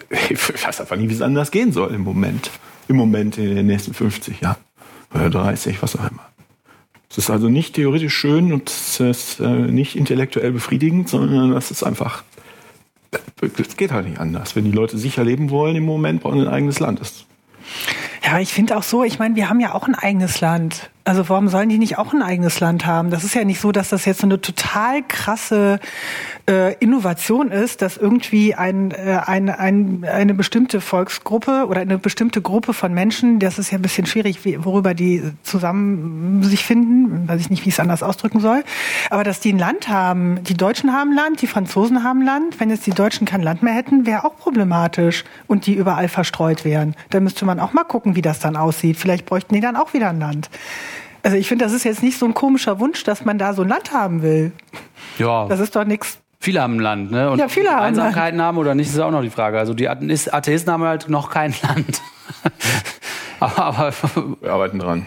Ich 0.30 0.66
weiß 0.66 0.82
einfach 0.82 0.96
nie, 0.96 1.10
wie 1.10 1.14
es 1.14 1.22
anders 1.22 1.52
gehen 1.52 1.72
soll 1.72 1.94
im 1.94 2.02
Moment. 2.02 2.52
Im 2.88 2.98
Moment 2.98 3.38
in 3.38 3.56
den 3.56 3.68
nächsten 3.68 3.94
50 3.94 4.42
Jahren. 4.42 4.58
Oder 5.14 5.30
30, 5.30 5.82
was 5.82 5.96
auch 5.96 6.10
immer. 6.10 6.26
Es 7.10 7.18
ist 7.18 7.30
also 7.30 7.50
nicht 7.50 7.76
theoretisch 7.76 8.14
schön 8.14 8.52
und 8.52 8.70
es 8.70 9.00
ist 9.00 9.40
äh, 9.40 9.48
nicht 9.48 9.96
intellektuell 9.96 10.52
befriedigend, 10.52 11.08
sondern 11.08 11.54
es 11.54 11.72
ist 11.72 11.84
einfach. 11.84 12.24
Es 13.58 13.78
geht 13.78 13.92
halt 13.92 14.08
nicht 14.08 14.20
anders. 14.20 14.56
Wenn 14.56 14.66
die 14.66 14.72
Leute 14.72 14.98
sicher 14.98 15.24
leben 15.24 15.50
wollen 15.50 15.76
im 15.76 15.86
Moment, 15.86 16.22
brauchen 16.22 16.40
sie 16.42 16.48
ein 16.48 16.54
eigenes 16.54 16.80
Land. 16.80 17.00
Ja, 18.24 18.40
ich 18.40 18.52
finde 18.52 18.76
auch 18.76 18.84
so, 18.84 19.04
ich 19.04 19.20
meine, 19.20 19.36
wir 19.36 19.50
haben 19.50 19.60
ja 19.60 19.74
auch 19.74 19.88
ein 19.88 19.96
eigenes 19.96 20.42
Land. 20.42 20.90
Also 21.08 21.30
warum 21.30 21.50
sollen 21.50 21.70
die 21.70 21.78
nicht 21.78 22.00
auch 22.00 22.14
ein 22.14 22.24
eigenes 22.24 22.60
Land 22.60 22.88
haben? 22.88 23.12
Das 23.12 23.24
ist 23.24 23.36
ja 23.36 23.46
nicht 23.46 23.62
so, 23.62 23.72
dass 23.72 23.90
das 23.90 24.06
jetzt 24.06 24.22
so 24.22 24.28
eine 24.28 24.42
total 24.42 25.04
krasse 25.04 25.80
äh, 26.50 26.74
Innovation 26.80 27.52
ist, 27.52 27.84
dass 27.84 27.96
irgendwie 27.96 28.56
ein, 28.56 28.90
äh, 28.90 29.20
ein, 29.24 29.52
ein, 29.52 30.04
eine 30.04 30.34
bestimmte 30.34 30.82
Volksgruppe 30.82 31.68
oder 31.68 31.82
eine 31.82 32.00
bestimmte 32.00 32.42
Gruppe 32.42 32.74
von 32.74 32.92
Menschen, 32.92 33.38
das 33.38 33.60
ist 33.60 33.70
ja 33.70 33.78
ein 33.78 33.84
bisschen 33.84 34.08
schwierig, 34.08 34.46
wie, 34.46 34.66
worüber 34.66 34.96
die 34.96 35.22
zusammen 35.44 36.42
sich 36.42 36.66
finden, 36.66 37.28
weiß 37.28 37.40
ich 37.40 37.52
nicht, 37.52 37.66
wie 37.66 37.70
ich 37.70 37.76
es 37.76 37.80
anders 37.80 38.02
ausdrücken 38.02 38.40
soll, 38.40 38.64
aber 39.12 39.24
dass 39.24 39.40
die 39.40 39.54
ein 39.54 39.60
Land 39.60 39.88
haben, 39.88 40.44
die 40.44 40.58
Deutschen 40.58 40.92
haben 40.92 41.14
Land, 41.14 41.40
die 41.44 41.48
Franzosen 41.48 42.04
haben 42.04 42.24
Land, 42.24 42.60
wenn 42.60 42.72
jetzt 42.72 42.88
die 42.88 42.92
Deutschen 42.92 43.28
kein 43.28 43.44
Land 43.44 43.62
mehr 43.62 43.76
hätten, 43.76 44.08
wäre 44.08 44.26
auch 44.26 44.38
problematisch 44.38 45.24
und 45.46 45.68
die 45.68 45.76
überall 45.76 46.08
verstreut 46.08 46.66
wären. 46.66 46.96
Da 47.12 47.20
müsste 47.20 47.46
man 47.46 47.60
auch 47.60 47.74
mal 47.74 47.84
gucken, 47.84 48.16
wie 48.16 48.24
das 48.24 48.40
dann 48.40 48.56
aussieht. 48.56 48.98
Vielleicht 48.98 49.28
bräuchten 49.28 49.54
die 49.54 49.62
dann 49.62 49.76
auch 49.76 49.94
wieder 49.94 50.10
ein 50.10 50.20
Land. 50.20 50.50
Also 51.26 51.38
ich 51.38 51.48
finde, 51.48 51.66
das 51.66 51.74
ist 51.74 51.84
jetzt 51.86 52.04
nicht 52.04 52.20
so 52.20 52.26
ein 52.28 52.36
komischer 52.36 52.80
Wunsch, 52.80 53.04
dass 53.04 53.26
man 53.26 53.40
da 53.40 53.54
so 53.54 53.64
ein 53.64 53.68
Land 53.68 53.92
haben 53.92 54.22
will. 54.22 54.52
Ja, 55.18 55.48
Das 55.48 55.60
ist 55.60 55.76
doch 55.76 55.84
nichts. 55.84 56.20
viele 56.40 56.62
haben 56.62 56.76
ein 56.76 56.80
Land, 56.80 57.10
ne? 57.10 57.32
Und 57.32 57.40
Ja, 57.40 57.48
viele 57.48 57.70
haben 57.72 57.80
ein 57.80 57.86
Einsamkeiten 57.86 58.40
haben 58.42 58.60
oder 58.60 58.76
nicht, 58.76 58.90
ist 58.90 59.00
auch 59.00 59.10
noch 59.10 59.24
die 59.24 59.32
Frage. 59.32 59.58
Also 59.58 59.74
die 59.74 59.90
Atheist- 59.90 60.32
Atheisten 60.32 60.72
haben 60.72 60.84
halt 60.84 61.10
noch 61.10 61.32
kein 61.32 61.54
Land. 61.64 62.00
aber, 63.40 63.58
aber 63.66 63.92
Wir 64.42 64.52
arbeiten 64.54 64.78
dran. 64.78 65.06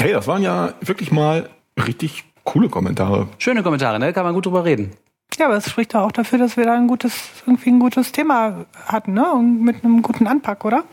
hey, 0.00 0.12
das 0.12 0.26
waren 0.26 0.42
ja 0.42 0.74
wirklich 0.80 1.10
mal 1.12 1.48
richtig 1.86 2.24
coole 2.44 2.68
Kommentare. 2.68 3.28
schöne 3.38 3.62
Kommentare, 3.62 3.98
ne? 3.98 4.12
Kann 4.12 4.24
man 4.24 4.34
gut 4.34 4.46
drüber 4.46 4.64
reden. 4.64 4.92
Ja, 5.38 5.46
aber 5.46 5.56
es 5.56 5.68
spricht 5.70 5.94
doch 5.94 6.00
auch 6.02 6.12
dafür, 6.12 6.38
dass 6.38 6.56
wir 6.56 6.64
da 6.64 6.74
ein 6.74 6.86
gutes, 6.88 7.14
irgendwie 7.46 7.70
ein 7.70 7.78
gutes 7.80 8.12
Thema 8.12 8.64
hatten, 8.86 9.14
ne? 9.14 9.30
Und 9.32 9.62
mit 9.62 9.84
einem 9.84 10.02
guten 10.02 10.26
Anpack, 10.26 10.64
oder? 10.64 10.84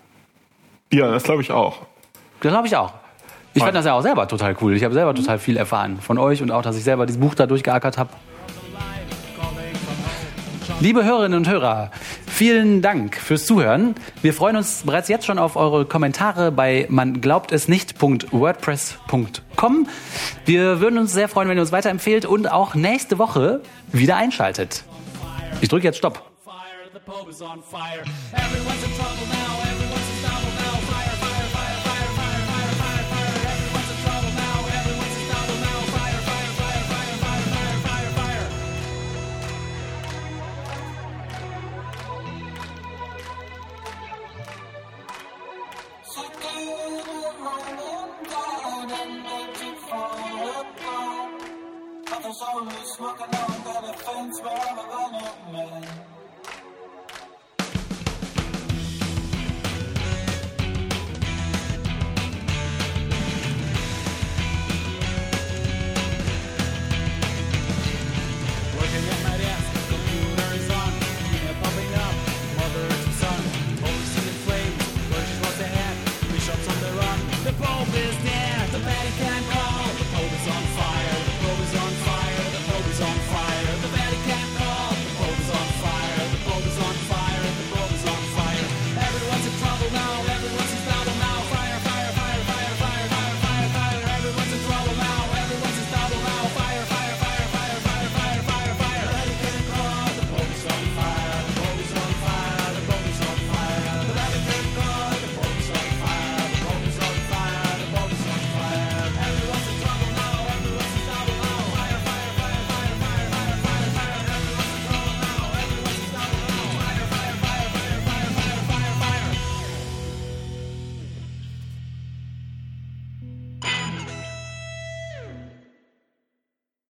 Ja, 0.94 1.12
das 1.12 1.24
glaube 1.24 1.42
ich 1.42 1.52
auch. 1.52 1.86
Das 2.42 2.52
glaube 2.52 2.68
ich 2.68 2.76
auch. 2.76 2.94
Ich 3.54 3.64
fand 3.64 3.76
das 3.76 3.86
ja 3.86 3.94
auch 3.94 4.02
selber 4.02 4.28
total 4.28 4.56
cool. 4.62 4.76
Ich 4.76 4.84
habe 4.84 4.94
selber 4.94 5.16
total 5.16 5.40
viel 5.40 5.58
erfahren 5.58 6.00
von 6.00 6.20
euch 6.20 6.44
und 6.44 6.52
auch, 6.52 6.62
dass 6.62 6.78
ich 6.78 6.84
selber 6.84 7.08
dieses 7.08 7.20
Buch 7.20 7.34
da 7.34 7.48
durchgeackert 7.48 7.98
habe. 7.98 8.12
Liebe 10.80 11.04
Hörerinnen 11.04 11.40
und 11.40 11.50
Hörer, 11.50 11.90
vielen 12.28 12.84
Dank 12.84 13.16
fürs 13.16 13.48
Zuhören. 13.48 13.96
Wir 14.22 14.36
freuen 14.36 14.58
uns 14.58 14.84
bereits 14.86 15.10
jetzt 15.10 15.26
schon 15.26 15.40
auf 15.40 15.56
eure 15.56 15.86
Kommentare 15.86 16.52
bei 16.52 16.86
man 16.90 17.20
glaubt 17.20 17.52
es 17.52 17.68
nicht.wordpress.com. 17.68 19.88
Wir 20.46 20.80
würden 20.80 21.00
uns 21.00 21.14
sehr 21.14 21.30
freuen, 21.30 21.50
wenn 21.50 21.58
ihr 21.58 21.62
uns 21.62 21.72
weiterempfehlt 21.72 22.28
und 22.28 22.52
auch 22.52 22.76
nächste 22.76 23.18
Woche 23.18 23.62
wieder 23.92 24.18
einschaltet. 24.18 24.84
Ich 25.62 25.70
drücke 25.70 25.86
jetzt 25.86 25.98
Stopp. 25.98 26.22
There's 52.28 52.44
only 52.54 52.76
smoking 52.84 53.24
on 53.24 53.94
fence, 53.94 54.42
but 54.44 54.52
I'm 54.52 55.14
a 55.14 55.52
man. 55.54 56.17